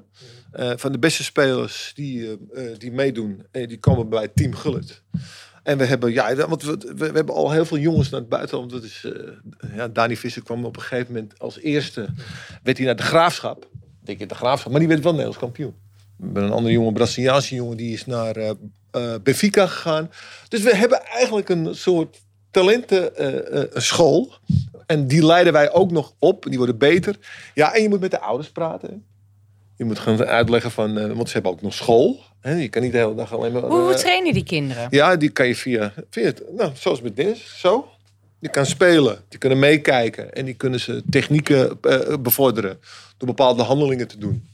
[0.52, 5.02] Eh, van de beste spelers die, eh, eh, die meedoen, die komen bij Team Gullit.
[5.64, 8.72] En we hebben, ja, want we, we, hebben al heel veel jongens naar het buitenland.
[8.72, 8.84] Dat
[9.76, 12.10] ja, Dani Visser kwam op een gegeven moment als eerste,
[12.64, 13.70] werd hij naar de Graafschap.
[14.04, 15.74] Denk in de Graafschap, maar die werd wel Nederlands kampioen.
[16.22, 18.56] Hebben een andere jongen, Braziliaanse jongen, die is naar
[18.92, 20.12] eh, Benfica gegaan.
[20.48, 22.22] Dus we hebben eigenlijk een soort
[22.52, 24.34] talentenschool.
[24.86, 26.46] En die leiden wij ook nog op.
[26.50, 27.16] Die worden beter.
[27.54, 29.06] Ja, en je moet met de ouders praten.
[29.82, 30.98] Je moet gaan uitleggen van...
[30.98, 32.20] eh, want ze hebben ook nog school.
[32.42, 32.54] Hè?
[32.54, 33.62] Je kan niet de hele dag alleen maar...
[33.62, 34.88] Hoe, hoe eh, trainen die kinderen?
[34.90, 37.88] ja, die kan je via, via het- nou, zoals met Dennis, zo.
[38.40, 40.34] Die kan spelen, die kunnen meekijken.
[40.34, 42.80] En die kunnen ze technieken eh, bevorderen.
[43.18, 44.48] Door bepaalde handelingen te doen.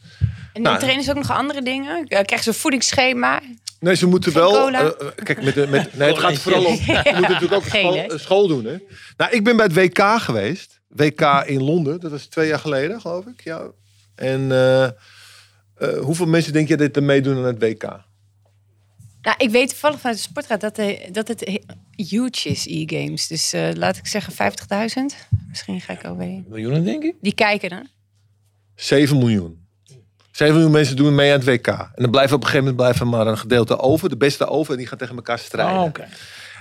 [0.53, 2.07] En Nou, trainen ze ook nog andere dingen?
[2.07, 3.41] Krijgen ze een voedingsschema?
[3.79, 4.51] Nee, ze moeten Geen wel.
[4.51, 4.93] cola?
[5.23, 6.73] kijk, met, de- met, nee, het gaat vooral om.
[6.85, 8.65] Je moet natuurlijk ook school, school doen.
[8.65, 8.75] Hè?
[9.17, 10.79] Nou, ik ben bij het WK geweest.
[10.87, 11.99] WK in Londen.
[11.99, 13.41] Dat was twee jaar geleden, geloof ik.
[13.43, 13.61] Ja.
[14.15, 14.87] En eh,
[15.79, 17.83] eh, hoeveel mensen denk je dat er meedoen aan het WK?
[19.21, 21.63] Nou, ik weet toevallig vanuit de sportraad dat, de, dat het he-
[22.03, 23.27] huge is, e-games.
[23.27, 25.37] Dus eh, laat ik zeggen 50.000.
[25.49, 26.45] Misschien ga ik overheen.
[26.49, 27.15] Miljoenen, denk ik.
[27.21, 27.87] Die kijken dan.
[28.75, 29.65] 7 miljoen.
[30.31, 31.67] 7 miljoen mensen doen mee aan het WK.
[31.67, 34.09] En dan blijven op een gegeven moment blijven maar een gedeelte over.
[34.09, 34.71] De beste over.
[34.71, 35.75] En die gaan tegen elkaar strijden.
[35.79, 36.07] Oh, oké.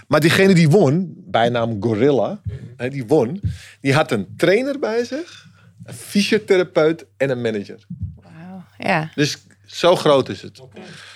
[0.09, 2.41] Maar diegene die won, bijnaam Gorilla,
[2.77, 3.41] hè, die won,
[3.81, 5.47] die had een trainer bij zich,
[5.85, 7.87] een fysiotherapeut en een manager.
[8.79, 9.11] Ja.
[9.15, 10.61] Dus zo groot is het.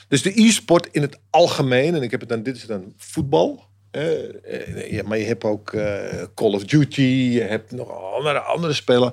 [0.09, 3.69] Dus de e-sport in het algemeen, en ik heb het dan, dit is dan voetbal.
[3.91, 7.03] eh, ja, maar je hebt ook eh, Call of Duty,
[7.33, 9.13] je hebt nog andere, andere spellen.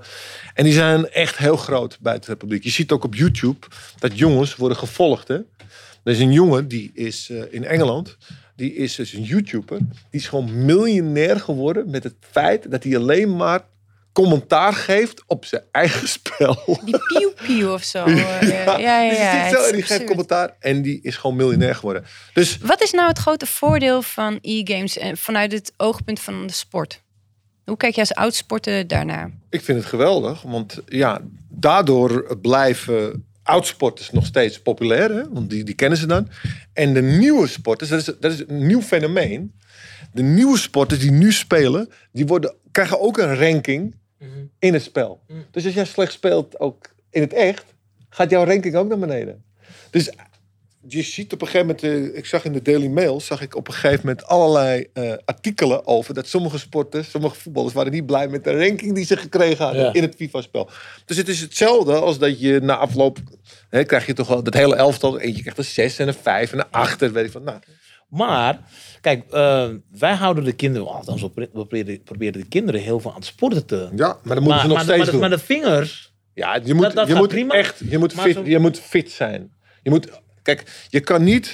[0.54, 2.64] En die zijn echt heel groot buiten het publiek.
[2.64, 3.68] Je ziet ook op YouTube
[4.00, 5.28] dat jongens worden gevolgd.
[5.28, 5.36] Hè?
[6.04, 8.18] Er is een jongen die is eh, in Engeland,
[8.56, 9.78] die is dus een YouTuber.
[9.78, 13.62] Die is gewoon miljonair geworden met het feit dat hij alleen maar
[14.24, 16.80] commentaar geeft op zijn eigen spel.
[16.86, 18.04] Die pieuw pieuw of zo.
[18.06, 19.12] eh, ja, ja, ja.
[19.12, 20.56] Het zo en die geeft commentaar.
[20.60, 22.06] En die is gewoon miljonair geworden.
[22.34, 26.54] Dus Wat is nou het grote voordeel van e-games en vanuit het oogpunt van de
[26.54, 27.02] sport?
[27.66, 29.32] Hoe kijk je als oud-sporter daarnaar?
[29.50, 30.42] ik vind het geweldig.
[30.42, 35.10] Want ja, daardoor blijven oudsporters nog steeds populair.
[35.10, 35.30] Hè?
[35.30, 36.30] Want die, die kennen ze dan.
[36.74, 39.54] En de nieuwe sporters, dat is, dat is een nieuw fenomeen.
[40.14, 43.96] De nieuwe sporters die nu spelen, die worden, krijgen ook een ranking
[44.60, 45.20] in het spel.
[45.52, 47.66] Dus als jij slecht speelt, ook in het echt,
[48.10, 49.44] gaat jouw ranking ook naar beneden.
[49.92, 50.12] Dus
[50.88, 53.56] je ziet op een gegeven moment, eh, ik zag in de Daily Mail, zag ik
[53.56, 58.06] op een gegeven moment allerlei eh, artikelen over dat sommige sporters, sommige voetballers waren niet
[58.06, 59.94] blij met de ranking die ze gekregen hadden Ja.
[59.94, 60.70] in het FIFA-spel.
[61.06, 63.18] Dus het is hetzelfde als dat je na afloop,
[63.70, 66.52] hè, krijg je toch wel dat hele elftal, eentje krijgt een 6 en een 5
[66.52, 67.44] en een 8, en weet ik van.
[67.44, 67.60] Nou,
[68.10, 68.60] Maar,
[69.02, 73.10] kijk, eh, wij houden de kinderen, althans we pro- we proberen, de kinderen heel veel
[73.12, 73.90] aan het sporten te...
[73.96, 75.20] ja, maar dan moeten ze nog maar, steeds maar, de- doen.
[75.20, 77.54] maar de vingers, Ja, je moet, Dat- dat je moet prima.
[77.54, 79.52] echt, je moet, Maar fit, zo- je moet fit zijn.
[79.84, 80.22] Je moet,
[80.56, 81.54] kijk, je kan niet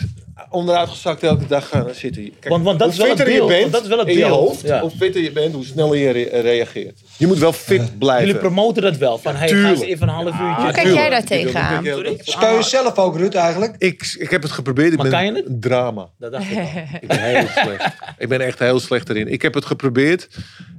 [0.49, 2.23] onderuitgezakt elke dag gaan zitten.
[2.23, 3.97] Kijk, Want- want dat hoe is wel fitter beeld, je want bent dat is wel
[3.99, 4.81] het in je beeld, hoofd, ja.
[4.81, 6.99] hoe fitter je bent, hoe sneller je re- reageert.
[7.17, 8.25] Je moet wel fit blijven.
[8.25, 9.17] jullie promoten dat wel.
[9.17, 10.43] Van, hey, ga eens even een half uurtje.
[10.45, 10.95] Hoe kijk tuurlijk.
[10.95, 11.83] jij daar tegenaan?
[12.23, 13.75] Speel je zelf ook, Ruud, eigenlijk?
[13.77, 14.91] Ik, ik heb het geprobeerd.
[14.91, 15.45] Ik Maar ben kan je het?
[15.45, 16.09] een drama.
[16.19, 16.63] Dat dacht ik al.
[17.01, 17.85] Ik ben heel slecht.
[18.17, 19.27] Ik ben echt heel slecht erin.
[19.27, 20.27] Ik heb het geprobeerd.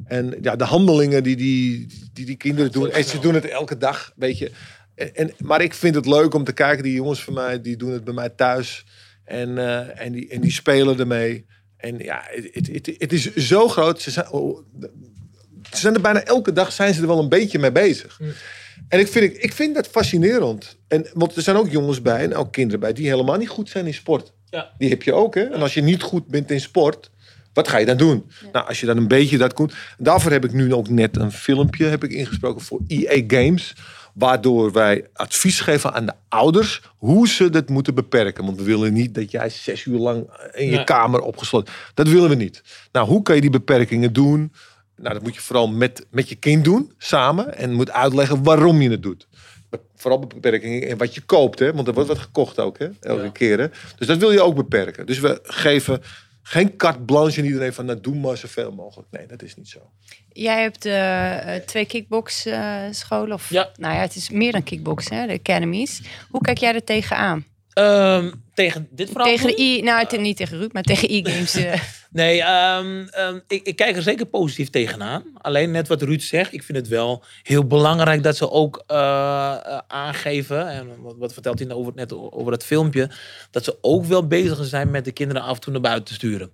[0.07, 2.91] En ja, de handelingen die die, die, die kinderen doen.
[2.91, 4.51] En ze doen het elke dag, weet je.
[4.95, 6.83] En, en- maar ik vind het leuk om te kijken.
[6.83, 8.85] Die jongens van mij, die doen het bij mij thuis.
[9.25, 11.47] En, eh, en, die, en die spelen ermee.
[11.77, 14.01] En ja, het, het, het, het is zo groot.
[14.01, 14.59] Ze zijn, oh,
[15.73, 18.21] ze zijn er bijna elke dag zijn ze er wel een beetje mee bezig.
[18.89, 20.77] En ik vind, ik vind dat fascinerend.
[20.89, 23.69] En, want er zijn ook jongens bij en ook kinderen bij die helemaal niet goed
[23.69, 24.33] zijn in sport.
[24.51, 24.71] Ja.
[24.79, 25.35] Die heb je ook.
[25.35, 25.43] Hè?
[25.43, 27.11] En als je niet goed bent in sport,
[27.53, 28.31] wat ga je dan doen?
[28.53, 29.73] Nou, als je dan een beetje dat kunt.
[29.99, 33.75] Daarvoor heb ik nu ook net een filmpje heb ik ingesproken voor EA Games.
[34.15, 38.45] Waardoor wij advies geven aan de ouders hoe ze dat moeten beperken.
[38.45, 40.85] Want we willen niet dat jij zes uur lang in je Nee.
[40.85, 41.75] kamer opgesloten.
[41.95, 42.63] Dat willen we niet.
[42.93, 44.53] Nou, hoe kan je die beperkingen doen?
[44.97, 47.57] Nou, dat moet je vooral met, met je kind doen, samen.
[47.57, 49.27] En moet uitleggen waarom je het doet.
[49.97, 51.73] Vooral beperkingen en wat je koopt, hè?
[51.73, 52.89] want er wordt wat gekocht ook, hè?
[53.01, 53.31] elke Ja.
[53.31, 53.59] keer.
[53.59, 53.67] Hè?
[53.99, 55.07] Dus dat wil je ook beperken.
[55.07, 56.03] Dus we geven
[56.47, 59.09] geen carte blanche aan iedereen van, nou, doe maar zoveel mogelijk.
[59.11, 59.79] Nee, dat is niet zo.
[60.33, 63.35] Jij hebt eh, eh, twee kickbox eh, scholen.
[63.35, 63.71] Of, Ja.
[63.77, 66.01] Nou ja, het is meer dan kickbox, hè, de academies.
[66.31, 67.45] Hoe kijk jij er tegenaan?
[67.73, 69.27] Ehm, tegen dit verhaal?
[69.27, 71.59] Tegen de e, nou het- niet tegen Ruud, maar tegen e-games.
[72.15, 75.23] Nee, ehm, ehm, ik, ik kijk er zeker positief tegenaan.
[75.35, 78.97] Alleen net wat Ruud zegt, ik vind het wel heel belangrijk dat ze ook eh,
[78.97, 83.11] eh, aangeven, en wat, wat vertelt hij nou over, net over dat filmpje,
[83.51, 86.15] dat ze ook wel bezig zijn met de kinderen af en toe naar buiten te
[86.15, 86.51] sturen.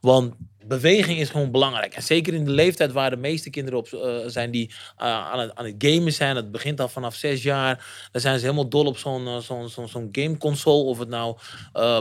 [0.00, 0.34] Want
[0.64, 1.94] beweging is gewoon belangrijk.
[1.94, 5.54] En zeker in de leeftijd waar de meeste kinderen op eh, zijn die aan, het,
[5.54, 6.34] aan het gamen zijn.
[6.34, 8.08] Dat begint al vanaf zes jaar.
[8.12, 10.84] Dan zijn ze helemaal dol op zo'n zo'n zo'n gameconsole.
[10.84, 11.36] Of het nou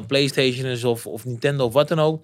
[0.08, 2.24] PlayStation is of, of Nintendo of wat dan ook.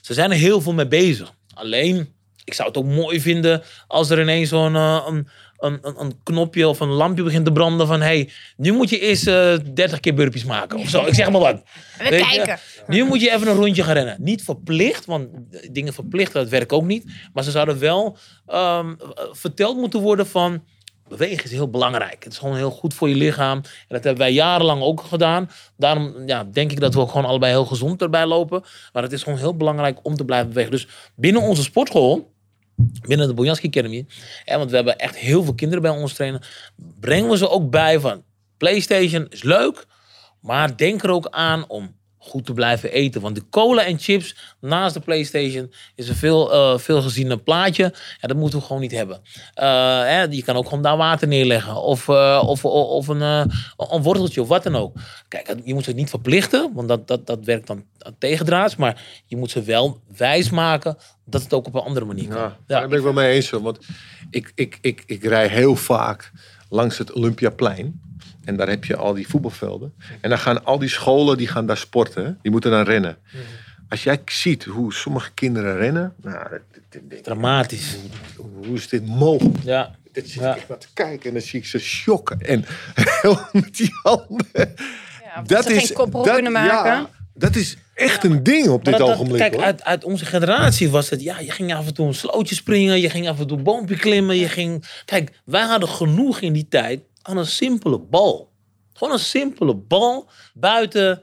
[0.00, 1.32] Ze zijn er heel veel mee bezig.
[1.54, 2.08] Alleen,
[2.44, 5.28] ik zou het ook mooi vinden als er ineens zo'n eh, een,
[5.58, 9.26] een, een, knopje of een lampje begint te branden van hey, nu moet je eerst
[9.26, 11.06] eh 30 keer burpees maken of zo.
[11.06, 11.62] Ik zeg maar wat.
[11.98, 12.36] We Weet je?
[12.36, 12.58] kijken.
[12.86, 14.16] Nu moet je even een rondje gaan rennen.
[14.18, 15.28] Niet verplicht, want
[15.70, 17.04] dingen verplicht, dat werkt ook niet.
[17.32, 18.94] Maar ze zouden wel ehm,
[19.32, 20.62] verteld moeten worden van...
[21.10, 22.24] Bewegen is heel belangrijk.
[22.24, 23.56] Het is gewoon heel goed voor je lichaam.
[23.56, 25.50] En dat hebben wij jarenlang ook gedaan.
[25.76, 28.64] Daarom ja, denk ik dat we ook gewoon allebei heel gezond erbij lopen.
[28.92, 30.70] Maar het is gewoon heel belangrijk om te blijven bewegen.
[30.70, 32.32] Dus binnen onze sportschool,
[33.06, 34.06] binnen de Bojanski Academy...
[34.44, 36.42] Hè, want we hebben echt heel veel kinderen bij ons trainen...
[37.00, 38.22] brengen we ze ook bij van...
[38.56, 39.86] PlayStation is leuk,
[40.40, 43.20] maar denk er ook aan om goed te blijven eten.
[43.20, 47.94] Want de cola en chips naast de PlayStation is een veel, eh veel geziene plaatje.
[48.20, 49.20] Ja, dat moeten we gewoon niet hebben.
[49.54, 49.66] Eh,
[50.00, 51.76] hè, je kan ook gewoon daar water neerleggen.
[51.82, 54.96] Of, eh, of, of, een, een worteltje of wat dan ook.
[55.28, 57.84] Kijk, je moet ze niet verplichten, want dat, dat, dat werkt dan
[58.18, 58.76] tegendraads.
[58.76, 62.40] Maar je moet ze wel wijs maken dat het ook op een andere manier kan.
[62.40, 63.50] Ja, daar ben ik wel mee eens.
[63.50, 63.78] Want
[64.30, 66.32] ik, ik, ik, ik rij heel vaak
[66.68, 68.09] langs het Olympiaplein.
[68.44, 69.92] En daar heb je al die voetbalvelden.
[70.20, 72.38] En dan gaan al die scholen die gaan daar sporten.
[72.42, 73.16] Die moeten dan rennen.
[73.88, 76.14] Als jij ziet hoe sommige kinderen rennen.
[76.22, 76.60] Nou, dat,
[76.90, 77.96] dat- dat- Dramatisch.
[78.36, 79.56] hoe is dit mogelijk?
[79.62, 79.94] Ja.
[80.12, 80.54] Dit zit Ja.
[80.56, 82.40] ik naar te kijken en dan zie ik ze shocken.
[82.40, 82.64] En
[83.52, 84.46] met die handen.
[85.24, 86.90] Ja, dat ze geen koprol kunnen maken.
[86.90, 89.38] Ja, dat is echt een ding op dit dat- dat- ogenblik.
[89.40, 89.62] Kijk, hoor.
[89.64, 93.00] uit, uit onze generatie was het, ja, je ging af en toe een slootje springen,
[93.00, 94.84] je ging af en toe een boompje klimmen, je ging...
[95.04, 98.52] Kijk, wij hadden genoeg in die tijd aan een simpele bal.
[98.92, 101.22] Gewoon een simpele bal buiten.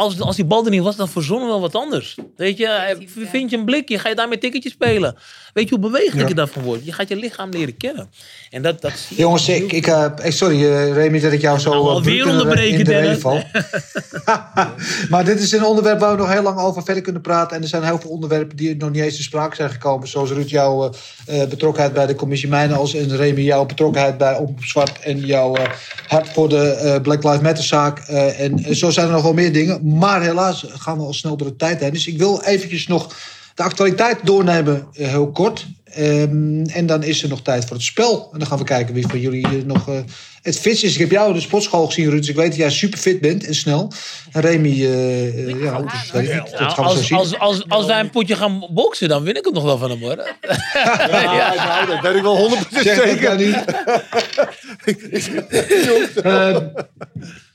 [0.00, 2.16] Als, als die bal er niet was, dan verzonnen we wel wat anders.
[2.36, 2.96] Weet je,
[3.30, 5.16] vind je een blikje, ga je daarmee tikketje spelen.
[5.52, 6.84] Weet je hoe bewegelijk je daarvan wordt?
[6.84, 8.10] Je gaat je lichaam leren kennen.
[8.50, 11.58] En dat, dat Jongens, heel ik, ik, eh, eh, sorry eh, Remy dat ik jou
[11.58, 13.22] zo Nou, eh, alweer in onderbreken, in Dennis.
[15.10, 17.56] maar dit is een onderwerp waar we nog heel lang over verder kunnen praten.
[17.56, 20.08] En er zijn heel veel onderwerpen die nog niet eens te sprake zijn gekomen.
[20.08, 20.90] Zoals Ruud, jouw
[21.26, 22.94] eh, eh, betrokkenheid bij de commissie Mijnals.
[22.94, 24.98] En Remy, jouw betrokkenheid bij Omroep Zwart.
[24.98, 25.70] En jouw eh,
[26.06, 27.98] hart voor de eh, Black Lives Matter zaak.
[27.98, 29.80] Eh, en eh, zo zijn er nog wel meer dingen.
[29.98, 31.92] Maar helaas gaan we al snel door de tijd heen.
[31.92, 33.14] Dus ik wil eventjes nog
[33.54, 35.66] de actualiteit doornemen, eh, heel kort.
[35.84, 38.28] Ehm, en dan is er nog tijd voor het spel.
[38.32, 39.94] En dan gaan we kijken wie van jullie eh, nog eh,
[40.42, 40.92] het fit is.
[40.92, 42.18] Ik heb jou in de sportschool gezien, Ruud.
[42.20, 43.92] Dus ik weet dat jij super fit bent en snel.
[44.32, 47.18] En Remy, ja, dus dat Nou, gaan we zo als, zien.
[47.18, 49.90] als, als, als wij een potje gaan boksen, dan win ik het nog wel van
[49.90, 50.16] hem hoor.
[51.10, 53.22] Ja, nou, dat weet ik wel 100% Zeg dat zeker.
[53.22, 53.64] nou niet.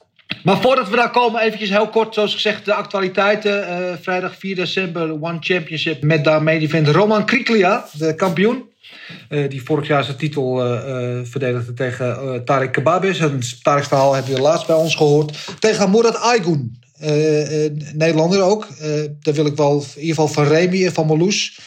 [0.46, 3.68] Maar voordat we daar komen, eventjes heel kort, zoals gezegd, de actualiteiten.
[3.68, 8.64] Eh, vrijdag 4 december, One Championship met daarmee event Roman Kriklia, de kampioen.
[9.30, 13.20] Eh, die vorig jaar zijn titel eh, verdedigde tegen Tarek Kebabis.
[13.20, 15.38] En Tarek's verhaal hebben we laatst bij ons gehoord.
[15.60, 16.80] Tegen Murat Aygun,
[17.94, 18.68] Nederlander ook.
[19.20, 21.60] Daar wil ik wel in ieder geval van Remy en van Marloes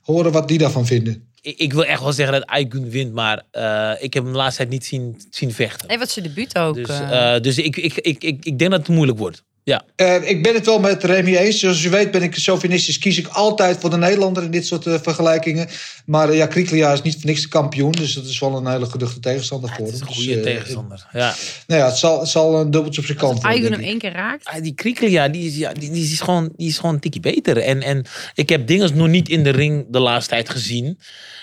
[0.00, 1.33] horen wat die daarvan vinden.
[1.44, 4.38] Ik, ik wil echt wel zeggen dat Aykun wint, maar eh, ik heb hem de
[4.38, 5.88] laatste tijd niet zien, zien vechten.
[5.88, 6.74] Nee, wat zijn debuut ook.
[6.74, 7.34] Dus, eh.
[7.34, 9.42] eh, dus ik, ik, ik, ik, ik denk dat het moeilijk wordt.
[9.64, 9.82] Ja.
[9.96, 11.58] Eh, ik ben het wel met Remy eens.
[11.58, 12.98] Zoals u weet ben ik chauvinistisch.
[12.98, 15.68] Kies ik altijd voor de Nederlander in dit soort eh, vergelijkingen.
[16.06, 17.92] Maar eh, ja, Kriklia is niet voor niks de kampioen.
[17.92, 20.08] Dus dat is wel een hele geduchte tegenstander voor Het is hem.
[20.08, 21.06] een Dus, goede tegenstander.
[21.12, 21.34] Ja.
[21.66, 23.60] nou ja, het zal, het zal een dubbeltje op zijn kant worden.
[23.60, 24.46] Denk hem één keer raakt.
[24.46, 27.20] Ah, Die Kriklia, die is, ja, die, die, is gewoon, die is gewoon een tikje
[27.20, 27.58] beter.
[27.58, 28.04] En, en
[28.34, 30.98] ik heb dingen nog niet in de ring de laatste tijd gezien.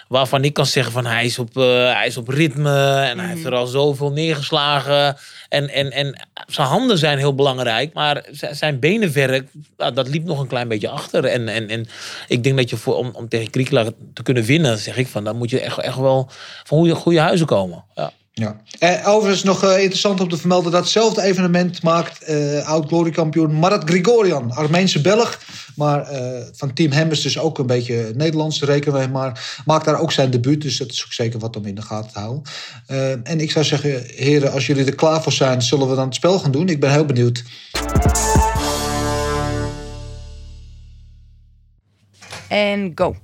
[0.07, 2.95] Waarvan ik kan zeggen van hij is op, eh, hij is op ritme.
[2.95, 5.17] En hij heeft er al zoveel neergeslagen.
[5.49, 7.93] En, en, en zijn handen zijn heel belangrijk.
[7.93, 11.25] Maar z- zijn benenwerk, dat liep nog een klein beetje achter.
[11.25, 11.87] En, en, en
[12.27, 15.23] ik denk dat je voor, om, om tegen Kriklia te kunnen winnen, zeg ik van,
[15.23, 16.29] dan moet je echt, echt wel
[16.63, 17.83] van goede, goede huizen komen.
[17.95, 18.11] Ja.
[18.41, 18.61] Ja.
[18.79, 23.59] Eh, overigens nog eh, interessant om te vermelden dat hetzelfde evenement maakt eh oud gloriekampioen
[23.59, 25.39] Marat Grigorian, Armeense Belg.
[25.75, 29.61] Maar eh, van Team Hemmers dus ook een beetje Nederlands, rekenen maar.
[29.65, 32.11] Maakt daar ook zijn debuut, dus dat is ook zeker wat om in de gaten
[32.11, 32.43] te houden.
[33.23, 36.15] En ik zou zeggen, heren, als jullie er klaar voor zijn, zullen we dan het
[36.15, 36.69] spel gaan doen.
[36.69, 37.43] Ik ben heel benieuwd.
[42.47, 43.15] En go.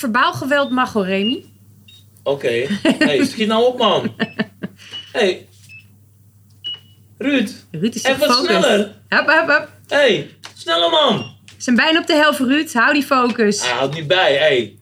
[0.00, 1.44] Verbaal geweld mag hoor, Remy.
[2.22, 2.66] Oké.
[2.82, 4.14] Hey, schiet nou op, man.
[5.12, 5.48] Hey.
[7.18, 7.50] Ruud.
[7.70, 8.46] Ruud is Even gefocust.
[8.46, 8.78] sneller.
[9.08, 9.68] Hop, hop, hop.
[9.88, 11.18] Hey, sneller, man.
[11.44, 12.72] We zijn bijna op de helft, Ruud.
[12.72, 13.62] Hou die focus.
[13.62, 14.34] Hij houdt niet bij.
[14.36, 14.78] Hey.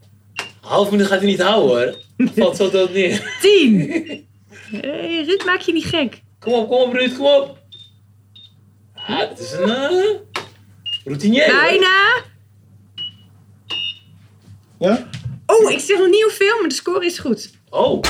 [0.61, 1.69] Half minuut gaat hij niet houden,
[2.17, 2.29] hoor.
[2.37, 3.23] Valt zo dood neer.
[3.43, 3.77] Tien.
[4.71, 6.23] Hey, Ruud, maak je niet gek.
[6.39, 7.59] Kom op, kom op, Ruud, kom op.
[8.95, 10.15] Ah, het is een eh
[11.05, 12.23] routinier, hoor.
[14.79, 15.09] Ja?
[15.47, 17.51] Oh, ik zeg nog niet hoeveel, maar de score is goed.
[17.71, 18.01] Oh,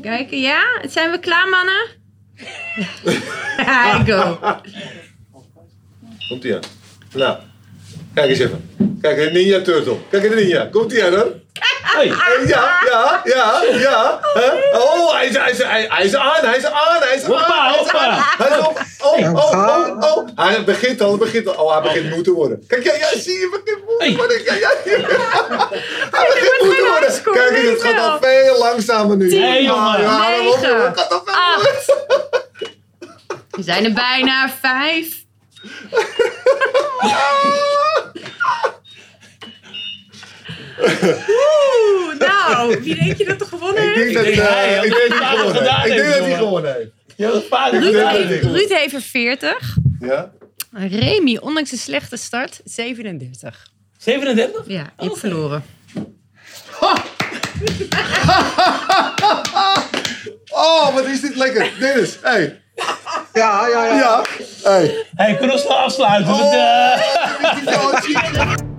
[0.00, 0.62] Kijken, ja?
[0.88, 1.86] Zijn we klaar, mannen?
[4.02, 4.38] I go.
[6.28, 6.60] Komt ie aan.
[7.14, 7.38] Nou,
[8.14, 8.70] kijk eens even.
[9.00, 9.96] Kijk, een Ninja Turtle.
[10.10, 10.66] Kijk, een Ninja.
[10.66, 11.40] Komt ie aan hoor.
[11.84, 12.06] Hey.
[12.46, 14.20] Ja, ja, ja, ja.
[14.34, 14.78] Hè?
[14.78, 17.30] Oh, hij is, hij, is, hij, hij is aan, hij is aan, hij is aan.
[17.30, 18.06] Hoppa, hij is hoppa.
[18.08, 18.24] aan.
[18.38, 18.80] Hij is op.
[19.00, 20.28] Oh, oh, oh, oh.
[20.34, 21.64] Hij begint al, hij begint al.
[21.64, 22.64] Oh, hij begint moe te worden.
[22.68, 24.44] Kijk, ja, ja, zie je, hij begint moe te worden.
[24.44, 24.98] Ja, ja, ja.
[26.10, 27.22] Hij begint moe te worden.
[27.34, 29.40] Kijk, het gaat al veel langzamer nu.
[29.40, 30.00] Hey, jongen.
[30.00, 30.30] Ja?
[30.30, 31.94] Het gaat al veel Acht.
[33.50, 34.50] We zijn er bijna.
[34.60, 35.22] Vijf.
[40.80, 44.14] Oeh, nou, wie denk je dat er gewonnen Ik heeft?
[44.14, 45.94] denk dat hij, eh, ik denk dat hij gewonnen gedaan heeft.
[45.96, 46.90] Ik denk dat hij gewonnen heeft.
[47.16, 48.42] Ja, dat vader Ruud heeft, dat denk ik.
[48.42, 49.76] Ruud heeft er 40.
[50.00, 50.30] Ja?
[50.72, 53.66] Remy, ondanks de slechte start, 37.
[53.98, 54.62] 37?
[54.66, 55.64] Ja, je hebt verloren.
[60.56, 61.70] Oh, wat is dit lekker.
[61.78, 62.60] Dennis, hey.
[63.32, 63.94] Ja, ja, ja.
[63.96, 64.24] Ja.
[64.62, 65.06] Hey.
[65.14, 66.32] Hey, kunnen we snel afsluiten?
[66.34, 66.42] Oh.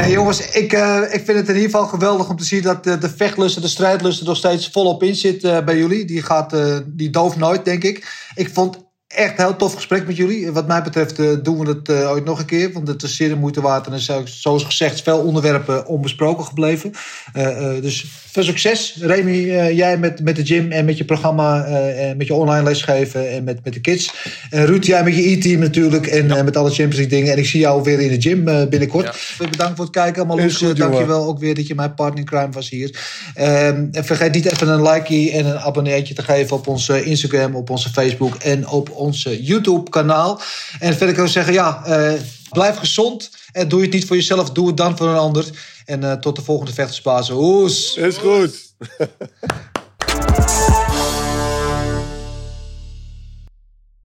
[0.00, 2.86] Hey, jongens, ik, eh, ik vind het in ieder geval geweldig om te zien dat
[2.86, 6.04] eh, de vechtlusten, de strijdlusten nog steeds volop in zit eh, bij jullie.
[6.04, 8.28] Die, gaat, eh, die dooft nooit, denk ik.
[8.34, 10.52] Ik vond echt een heel tof gesprek met jullie.
[10.52, 12.72] Wat mij betreft eh, doen we het eh, ooit nog een keer.
[12.72, 13.86] Want het is zeer de moeite waard.
[13.86, 16.92] En zoals gezegd, veel onderwerpen onbesproken gebleven.
[17.32, 18.98] Eh, dus veel succes.
[19.00, 21.64] Remy, jij met, met de gym en met je programma.
[21.64, 24.14] en met je online lesgeven en met, met de kids.
[24.50, 26.06] En Ruud, jij met je e-team natuurlijk.
[26.06, 27.32] En met alle Champions League dingen.
[27.32, 29.36] En ik zie jou weer in de gym binnenkort.
[29.38, 30.26] Bedankt voor het kijken.
[30.26, 31.14] Marloes, Is goed, eh, dank je jongen.
[31.14, 32.98] wel ook weer dat je mijn partner in crime was hier.
[33.34, 37.54] Ehm, en vergeet niet even een likeje en een abonneertje te geven op onze Instagram,
[37.54, 40.40] op onze Facebook en op onze YouTube kanaal.
[40.78, 42.20] En verder kan ik zeggen, ja, eh,
[42.50, 43.30] blijf gezond.
[43.52, 45.44] En doe je het niet voor jezelf, doe het dan voor een ander.
[45.84, 47.36] En eh, tot de volgende vechtersbazen.
[47.36, 47.96] Oes!
[47.96, 48.68] Is goed.